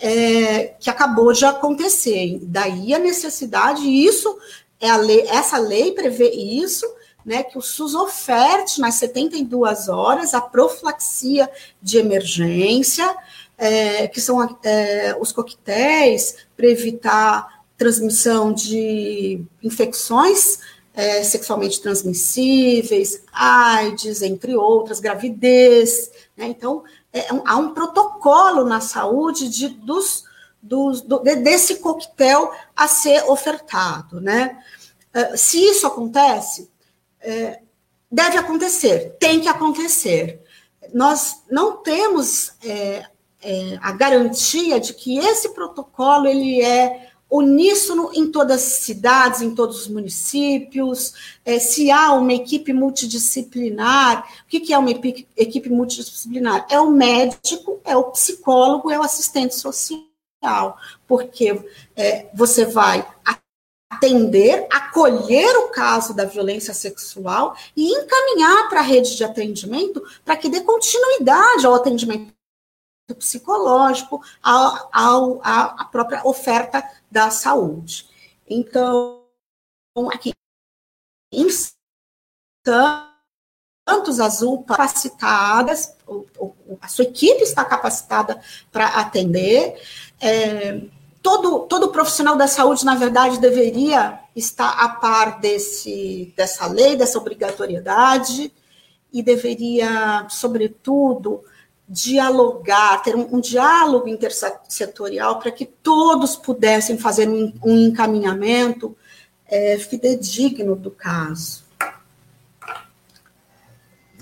[0.00, 2.40] é, que acabou de acontecer.
[2.42, 4.36] Daí a necessidade, isso
[4.80, 6.86] é a lei, essa lei prevê isso,
[7.24, 11.50] né, que o SUS oferte nas 72 horas a profilaxia
[11.80, 13.14] de emergência,
[13.60, 20.58] é, que são é, os coquetéis para evitar transmissão de infecções
[20.94, 26.10] é, sexualmente transmissíveis, AIDS, entre outras, gravidez.
[26.36, 26.46] Né?
[26.46, 26.82] Então,
[27.12, 30.24] é, um, há um protocolo na saúde de, dos,
[30.60, 34.20] dos, do, desse coquetel a ser ofertado.
[34.20, 34.58] Né?
[35.12, 36.70] É, se isso acontece,
[37.20, 37.60] é,
[38.10, 40.42] deve acontecer, tem que acontecer.
[40.92, 43.06] Nós não temos é,
[43.42, 49.54] é, a garantia de que esse protocolo ele é uníssono em todas as cidades, em
[49.54, 55.70] todos os municípios, é, se há uma equipe multidisciplinar, o que, que é uma equipe,
[55.70, 56.66] multidisciplinar?
[56.68, 60.76] É o médico, é o psicólogo, é o assistente social,
[61.06, 61.62] porque
[61.94, 63.06] é, você vai
[63.88, 70.36] atender, acolher o caso da violência sexual e encaminhar para a rede de atendimento para
[70.36, 72.32] que dê continuidade ao atendimento
[73.14, 78.08] psicológico, à própria oferta da saúde.
[78.48, 79.22] Então,
[80.12, 80.32] aqui
[81.32, 81.48] em
[82.66, 85.96] Santos Azul capacitadas,
[86.80, 88.40] a sua equipe está capacitada
[88.70, 89.80] para atender.
[90.20, 90.80] É,
[91.22, 97.18] todo, todo profissional da saúde, na verdade, deveria estar a par desse, dessa lei, dessa
[97.18, 98.52] obrigatoriedade,
[99.12, 101.42] e deveria, sobretudo,
[101.90, 108.96] dialogar, ter um, um diálogo intersetorial para que todos pudessem fazer um, um encaminhamento
[109.44, 111.64] é, fidedigno do caso.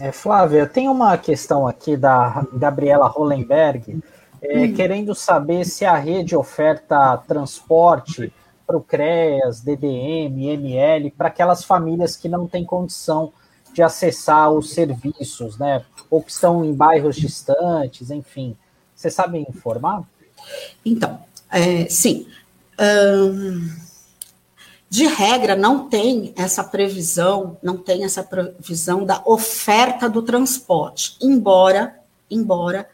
[0.01, 4.01] É, Flávia, tem uma questão aqui da Gabriela Hollenberg,
[4.41, 4.75] é, hum.
[4.75, 8.33] querendo saber se a rede oferta transporte
[8.67, 13.33] para o CREAS, DDM, ML, para aquelas famílias que não têm condição de
[13.83, 15.85] acessar os serviços, né?
[16.11, 18.57] Ou que estão em bairros distantes, enfim.
[18.95, 20.03] Você sabe informar?
[20.85, 22.27] Então, é, sim.
[24.89, 31.95] de regra, não tem essa previsão, não tem essa previsão da oferta do transporte, embora,
[32.31, 32.89] embora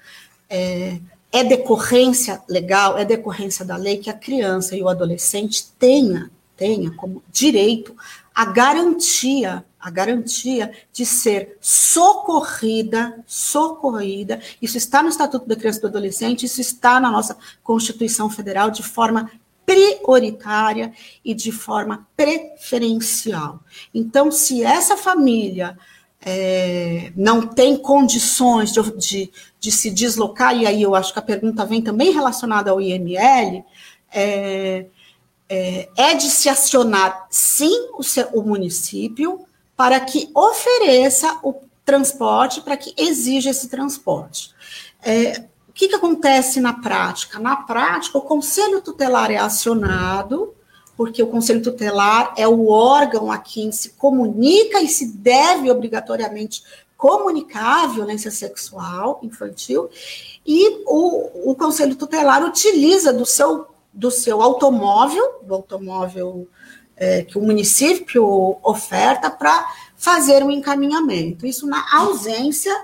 [0.49, 0.99] é,
[1.33, 6.91] é decorrência legal, é decorrência da lei que a criança e o adolescente tenha, tenha
[6.93, 7.95] como direito
[8.35, 14.41] a garantia, a garantia de ser socorrida, socorrida.
[14.63, 18.71] Isso está no Estatuto da Criança e do Adolescente, isso está na nossa Constituição Federal
[18.71, 19.31] de forma
[19.67, 20.91] prioritária
[21.23, 23.61] e de forma preferencial.
[23.95, 25.79] Então, se essa família
[26.25, 31.23] é, não tem condições de, de, de, se deslocar, e aí eu acho que a
[31.23, 33.63] pergunta vem também relacionada ao IML,
[34.11, 34.87] é,
[35.47, 38.01] é, é de se acionar, sim, o,
[38.39, 39.45] o município
[39.77, 41.55] para que ofereça o
[41.85, 44.55] transporte, para que exija esse transporte.
[45.03, 47.39] É, o que, que acontece na prática?
[47.39, 50.55] Na prática, o conselho tutelar é acionado,
[50.97, 56.63] porque o Conselho Tutelar é o órgão a quem se comunica e se deve obrigatoriamente
[56.97, 59.91] comunicar a violência sexual infantil,
[60.47, 66.49] e o, o Conselho Tutelar utiliza do seu, do seu automóvel, do automóvel
[66.97, 69.67] é, que o município oferta para
[69.97, 71.47] fazer um encaminhamento.
[71.47, 72.75] Isso na ausência,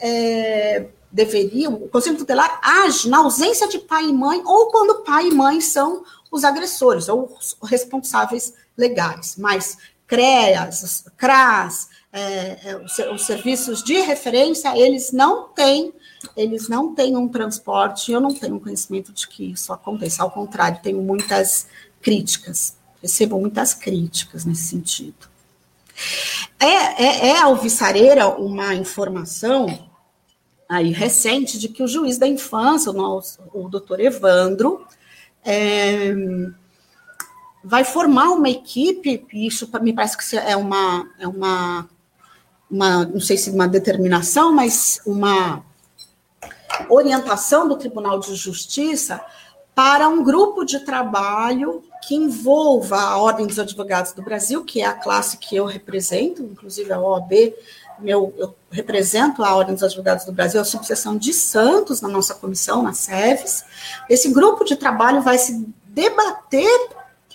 [0.00, 5.28] é, deveria, o Conselho Tutelar age na ausência de pai e mãe, ou quando pai
[5.28, 13.26] e mãe são os agressores ou os responsáveis legais, mas CREAS, CRAS, é, é os
[13.26, 15.92] serviços de referência, eles não têm,
[16.36, 20.80] eles não têm um transporte, eu não tenho conhecimento de que isso aconteça, ao contrário,
[20.82, 21.66] tenho muitas
[22.00, 25.28] críticas, recebo muitas críticas nesse sentido.
[26.58, 26.66] É,
[27.04, 29.88] é, é alvissareira uma informação
[30.68, 34.86] aí recente de que o juiz da infância, o, nosso, o doutor Evandro,
[35.44, 36.14] é,
[37.64, 41.88] vai formar uma equipe, isso me parece que é uma, é uma,
[42.70, 45.64] uma, não sei se uma determinação, mas uma
[46.88, 49.24] orientação do Tribunal de Justiça
[49.74, 54.86] para um grupo de trabalho que envolva a Ordem dos Advogados do Brasil, que é
[54.86, 57.54] a classe que eu represento, inclusive a OAB,
[57.98, 62.34] meu, eu represento a Ordem dos Advogados do Brasil, a subseção de Santos, na nossa
[62.34, 63.64] comissão, na SEVES.
[64.08, 66.90] Esse grupo de trabalho vai se debater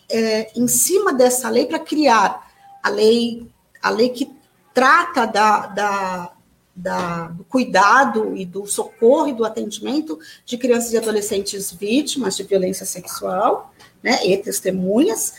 [0.10, 2.50] é, em cima dessa lei para criar
[2.82, 3.48] a lei,
[3.82, 4.32] a lei que
[4.74, 6.32] trata da, da,
[6.76, 12.44] da, do cuidado e do socorro e do atendimento de crianças e adolescentes vítimas de
[12.44, 13.74] violência sexual,
[14.04, 15.34] né, e testemunhas,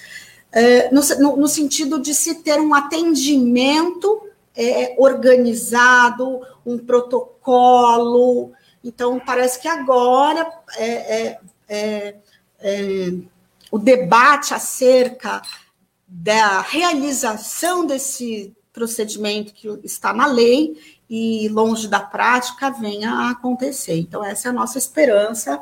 [0.50, 4.22] é, no, no, no, sentido de se ter um atendimento
[4.56, 8.52] é, organizado, um protocolo.
[8.82, 10.48] Então, parece que agora
[10.78, 11.38] é,
[11.68, 12.18] é
[13.70, 15.42] o debate acerca
[16.06, 20.76] da realização desse procedimento que está na lei
[21.10, 23.96] e longe da prática venha a acontecer.
[23.96, 25.60] Então, essa é a nossa esperança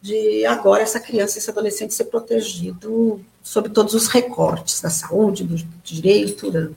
[0.00, 5.56] de agora essa criança, esse adolescente ser protegido sob todos os recortes da saúde, do
[5.82, 6.68] direito, da,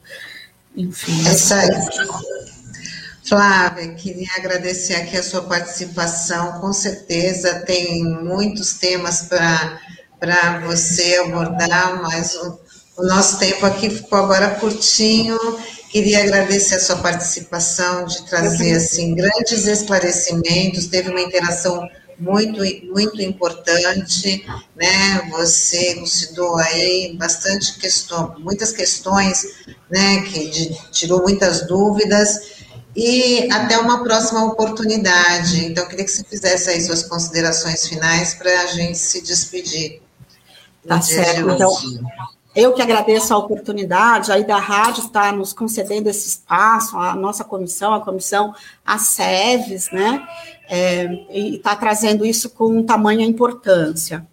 [0.76, 1.28] enfim.
[1.28, 1.69] Essa aí.
[3.24, 6.59] Flávia, queria agradecer aqui a sua participação.
[6.59, 9.30] Com certeza tem muitos temas
[10.19, 12.59] para você abordar, mas o,
[12.97, 15.38] o nosso tempo aqui ficou agora curtinho.
[15.89, 20.88] Queria agradecer a sua participação, de trazer assim grandes esclarecimentos.
[20.88, 21.88] Teve uma interação
[22.22, 24.45] muito, muito importante,
[24.76, 25.30] né?
[25.32, 30.22] Você elucidou aí bastante questão, muitas questões, né?
[30.22, 32.61] Que de, tirou muitas dúvidas.
[32.95, 35.65] E até uma próxima oportunidade.
[35.65, 40.01] Então, queria que você fizesse aí suas considerações finais para a gente se despedir.
[40.86, 41.49] Tá certo.
[41.51, 41.72] Então,
[42.53, 47.45] eu que agradeço a oportunidade aí da rádio estar nos concedendo esse espaço, a nossa
[47.45, 48.53] comissão, a comissão
[48.86, 50.28] ASEVES, né?
[50.74, 54.26] É, e está trazendo isso com tamanha importância.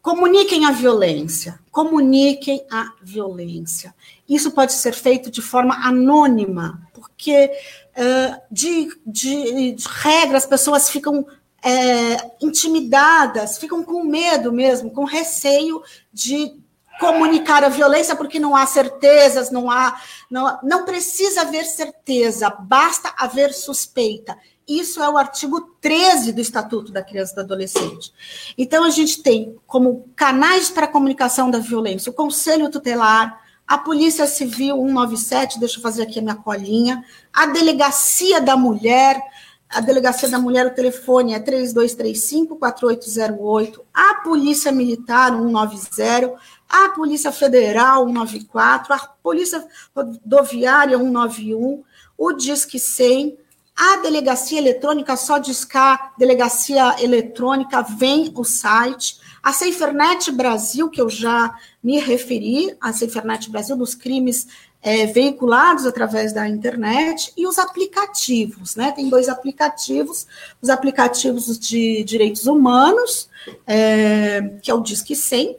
[0.00, 3.94] Comuniquem a violência, comuniquem a violência.
[4.26, 7.50] Isso pode ser feito de forma anônima, porque
[7.94, 11.26] uh, de, de, de regra as pessoas ficam
[11.62, 16.58] é, intimidadas, ficam com medo mesmo, com receio de
[16.98, 20.00] comunicar a violência porque não há certezas, não há,
[20.30, 24.38] não, não precisa haver certeza, basta haver suspeita.
[24.70, 28.12] Isso é o artigo 13 do Estatuto da Criança e do Adolescente.
[28.56, 33.76] Então, a gente tem como canais para a comunicação da violência o Conselho Tutelar, a
[33.76, 39.20] Polícia Civil 197, deixa eu fazer aqui a minha colinha, a Delegacia da Mulher,
[39.68, 46.36] a Delegacia da Mulher, o telefone é 3235-4808, a Polícia Militar 190,
[46.68, 49.66] a Polícia Federal 194, a Polícia
[49.96, 51.82] Rodoviária 191,
[52.16, 53.39] o Disque 100,
[53.80, 59.18] a delegacia eletrônica, só discar delegacia eletrônica, vem o site.
[59.42, 64.46] A SaferNet Brasil, que eu já me referi, a SaferNet Brasil, dos crimes
[64.82, 68.92] é, veiculados através da internet, e os aplicativos, né?
[68.92, 70.26] Tem dois aplicativos,
[70.60, 73.30] os aplicativos de direitos humanos,
[73.66, 75.56] é, que é o Disque 100,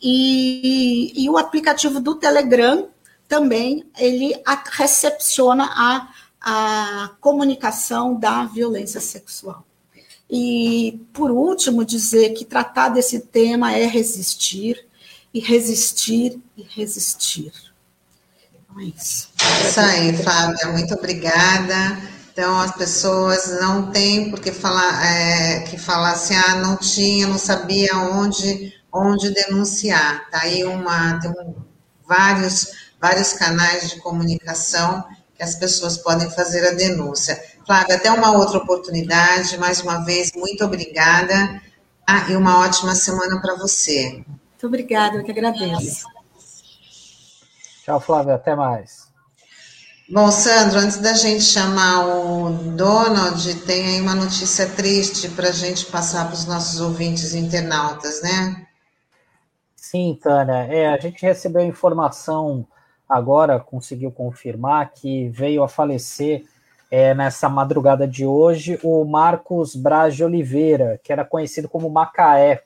[0.00, 2.88] e, e o aplicativo do Telegram
[3.26, 4.32] também, ele
[4.76, 6.08] recepciona a
[6.42, 9.64] a comunicação da violência sexual.
[10.28, 14.84] E, por último, dizer que tratar desse tema é resistir,
[15.32, 17.52] e resistir, e resistir.
[18.52, 19.28] Então é isso.
[19.62, 21.98] Isso aí, Fábia, muito obrigada.
[22.32, 27.26] Então, as pessoas não têm por que falar, é, que falar assim, ah, não tinha,
[27.26, 30.30] não sabia onde, onde denunciar.
[30.30, 31.54] Tá aí uma, tem um,
[32.08, 32.68] vários,
[32.98, 35.04] vários canais de comunicação
[35.42, 37.42] as pessoas podem fazer a denúncia.
[37.66, 41.60] Flávia, até uma outra oportunidade, mais uma vez, muito obrigada
[42.06, 44.24] ah, e uma ótima semana para você.
[44.26, 46.06] Muito obrigada, eu que agradeço.
[47.84, 49.10] Tchau, Flávia, até mais.
[50.08, 55.52] Bom, Sandro, antes da gente chamar o Donald, tem aí uma notícia triste para a
[55.52, 58.66] gente passar para os nossos ouvintes internautas, né?
[59.74, 60.66] Sim, Tânia.
[60.70, 62.66] É, a gente recebeu informação
[63.12, 66.44] agora conseguiu confirmar que veio a falecer
[66.90, 72.62] é, nessa madrugada de hoje o Marcos Braz de Oliveira, que era conhecido como Macaé,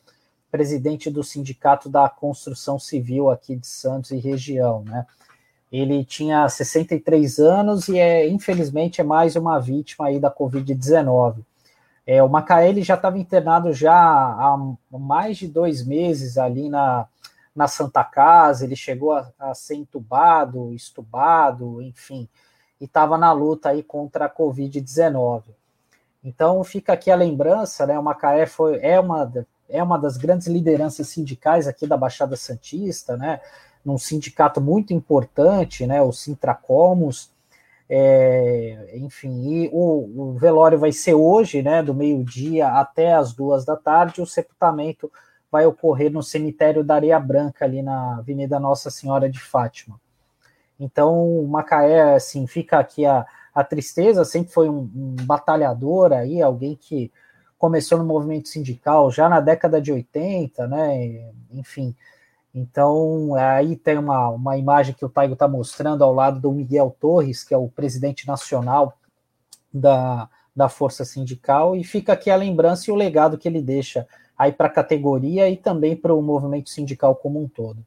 [0.50, 5.04] presidente do Sindicato da Construção Civil aqui de Santos e região, né?
[5.70, 11.38] Ele tinha 63 anos e é, infelizmente é mais uma vítima aí da Covid-19.
[12.06, 14.56] É, o Macaé ele já estava internado já há
[14.92, 17.06] mais de dois meses ali na,
[17.56, 22.28] na Santa Casa, ele chegou a, a ser entubado, estubado, enfim,
[22.78, 25.44] e estava na luta aí contra a Covid-19.
[26.22, 27.98] Então fica aqui a lembrança, né?
[27.98, 29.32] O Macaé foi, é, uma,
[29.70, 33.40] é uma das grandes lideranças sindicais aqui da Baixada Santista, né?
[33.82, 36.02] Num sindicato muito importante, né?
[36.02, 37.30] O Sintracomos.
[37.88, 41.82] É, enfim, e o, o, velório vai ser hoje, né?
[41.82, 45.10] Do meio-dia até as duas da tarde, o sepultamento
[45.50, 50.00] vai ocorrer no cemitério da Areia Branca, ali na Avenida Nossa Senhora de Fátima.
[50.78, 56.76] Então, Macaé, assim, fica aqui a, a tristeza, sempre foi um, um batalhador aí, alguém
[56.76, 57.10] que
[57.58, 61.94] começou no movimento sindical já na década de 80, né, enfim.
[62.54, 66.94] Então, aí tem uma, uma imagem que o Taigo está mostrando ao lado do Miguel
[67.00, 68.98] Torres, que é o presidente nacional
[69.72, 74.06] da, da Força Sindical, e fica aqui a lembrança e o legado que ele deixa
[74.38, 77.78] aí para a categoria e também para o movimento sindical como um todo.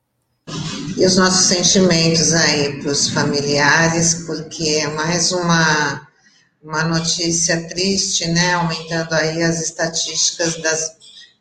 [0.97, 6.07] E os nossos sentimentos aí para os familiares, porque é mais uma,
[6.63, 8.53] uma notícia triste, né?
[8.55, 10.91] Aumentando aí as estatísticas das,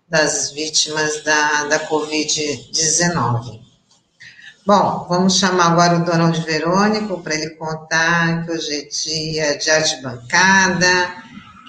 [0.09, 3.59] das vítimas da, da Covid-19.
[4.67, 9.71] Bom, vamos chamar agora o Donald Verônico para ele contar que hoje é dia de
[9.71, 11.15] arte bancada,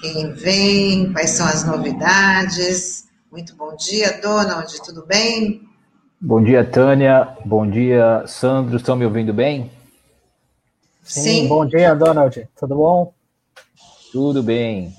[0.02, 3.09] quem vem, quais são as novidades.
[3.30, 5.62] Muito bom dia, Donald, tudo bem?
[6.20, 7.36] Bom dia, Tânia.
[7.44, 8.76] Bom dia, Sandro.
[8.76, 9.70] Estão me ouvindo bem?
[11.04, 11.20] Sim.
[11.20, 11.48] Sim.
[11.48, 12.48] Bom dia, Donald.
[12.58, 13.14] Tudo bom?
[14.10, 14.92] Tudo bem.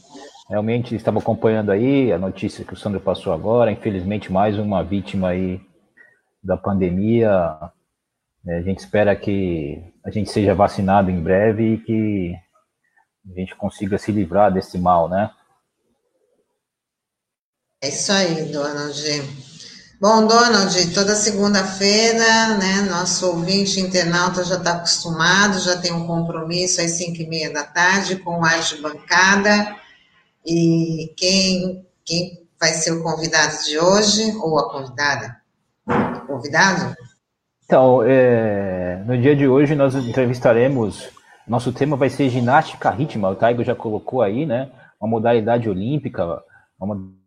[0.49, 3.69] Realmente estava acompanhando aí a notícia que o Sandro passou agora.
[3.69, 5.59] Infelizmente, mais uma vítima aí
[6.41, 7.57] da pandemia.
[8.47, 12.33] É, a gente espera que a gente seja vacinado em breve e que
[13.29, 15.31] a gente consiga se livrar desse mal, né?
[17.83, 19.01] É isso aí, Donald.
[19.99, 26.79] Bom, Donald, toda segunda-feira, né, nosso ouvinte internauta já está acostumado, já tem um compromisso
[26.79, 29.75] às cinco e meia da tarde com o Arte Bancada,
[30.45, 35.37] e quem, quem vai ser o convidado de hoje, ou a convidada?
[36.27, 36.95] Convidado?
[37.65, 41.09] Então, é, no dia de hoje nós entrevistaremos,
[41.47, 46.43] nosso tema vai ser ginástica rítmica, o Taigo já colocou aí, né, uma modalidade olímpica,
[46.79, 47.20] uma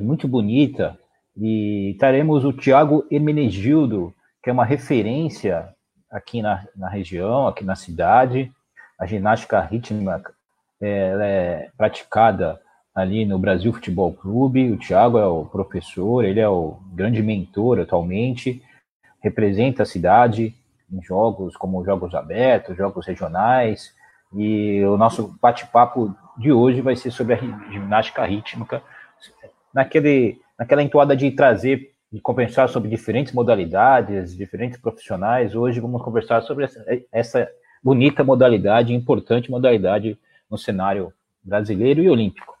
[0.00, 0.98] muito bonita,
[1.36, 5.68] E teremos o Tiago Hermenegildo, que é uma referência
[6.10, 8.52] aqui na, na região, aqui na cidade.
[8.98, 10.32] A ginástica rítmica
[10.80, 12.60] é, é praticada
[12.94, 14.70] ali no Brasil Futebol Clube.
[14.70, 18.62] O Thiago é o professor, ele é o grande mentor atualmente,
[19.20, 20.54] representa a cidade
[20.92, 23.92] em jogos como jogos abertos, jogos regionais.
[24.32, 27.38] E o nosso bate-papo de hoje vai ser sobre a
[27.72, 28.82] ginástica rítmica,
[29.74, 35.54] naquele, naquela entoada de trazer e conversar sobre diferentes modalidades, diferentes profissionais.
[35.54, 37.48] Hoje vamos conversar sobre essa, essa
[37.82, 40.16] bonita modalidade, importante modalidade
[40.48, 42.54] no cenário brasileiro e olímpico.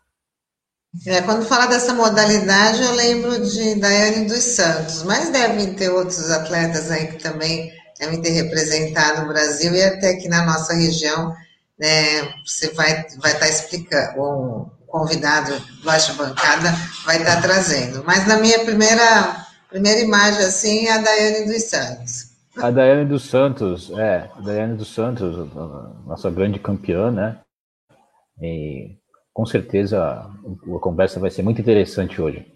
[1.06, 6.30] É, quando fala dessa modalidade, eu lembro de Daiane dos Santos, mas devem ter outros
[6.30, 11.34] atletas aí que também devem ter representado o Brasil e até aqui na nossa região,
[11.78, 16.72] né, você vai, vai estar tá explicando, convidado do Bancada
[17.04, 18.04] vai estar trazendo.
[18.06, 22.30] Mas na minha primeira, primeira imagem, assim, é a Daiane dos Santos.
[22.56, 25.52] A Daiane dos Santos, é, a Daiane dos Santos,
[26.06, 27.38] nossa grande campeã, né?
[28.40, 28.96] E
[29.32, 32.46] com certeza a conversa vai ser muito interessante hoje.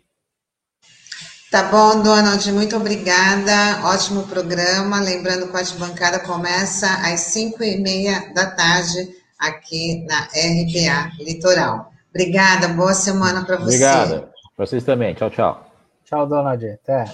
[1.50, 3.84] Tá bom, Donald, muito obrigada.
[3.84, 5.00] Ótimo programa.
[5.00, 11.97] Lembrando que a bancada começa às 5 e meia da tarde aqui na RBA Litoral.
[12.10, 13.76] Obrigada, boa semana para você.
[13.76, 14.30] Obrigada.
[14.56, 15.14] Para vocês também.
[15.14, 15.72] Tchau, tchau.
[16.04, 16.64] Tchau, Donald.
[16.66, 17.04] Até.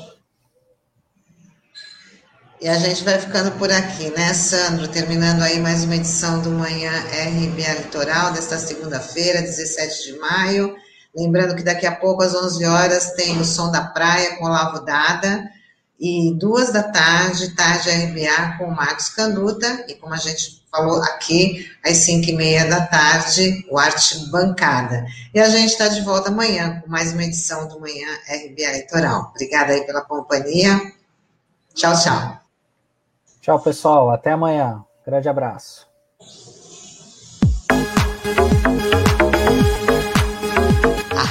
[2.61, 4.89] E a gente vai ficando por aqui, né, Sandro?
[4.89, 10.75] Terminando aí mais uma edição do Manhã RBA Litoral, desta segunda-feira, 17 de maio.
[11.15, 14.85] Lembrando que daqui a pouco, às 11 horas, tem o Som da Praia com Lavo
[14.85, 15.45] Dada.
[15.99, 19.85] E duas da tarde, tarde RBA com o Marcos Canduta.
[19.89, 25.07] E como a gente falou aqui, às 5 e meia da tarde, o Arte Bancada.
[25.33, 29.31] E a gente está de volta amanhã com mais uma edição do Manhã RBA Litoral.
[29.31, 30.81] Obrigada aí pela companhia.
[31.75, 32.41] Tchau, tchau.
[33.41, 34.11] Tchau, pessoal.
[34.11, 34.85] Até amanhã.
[35.07, 35.94] Grande abraço.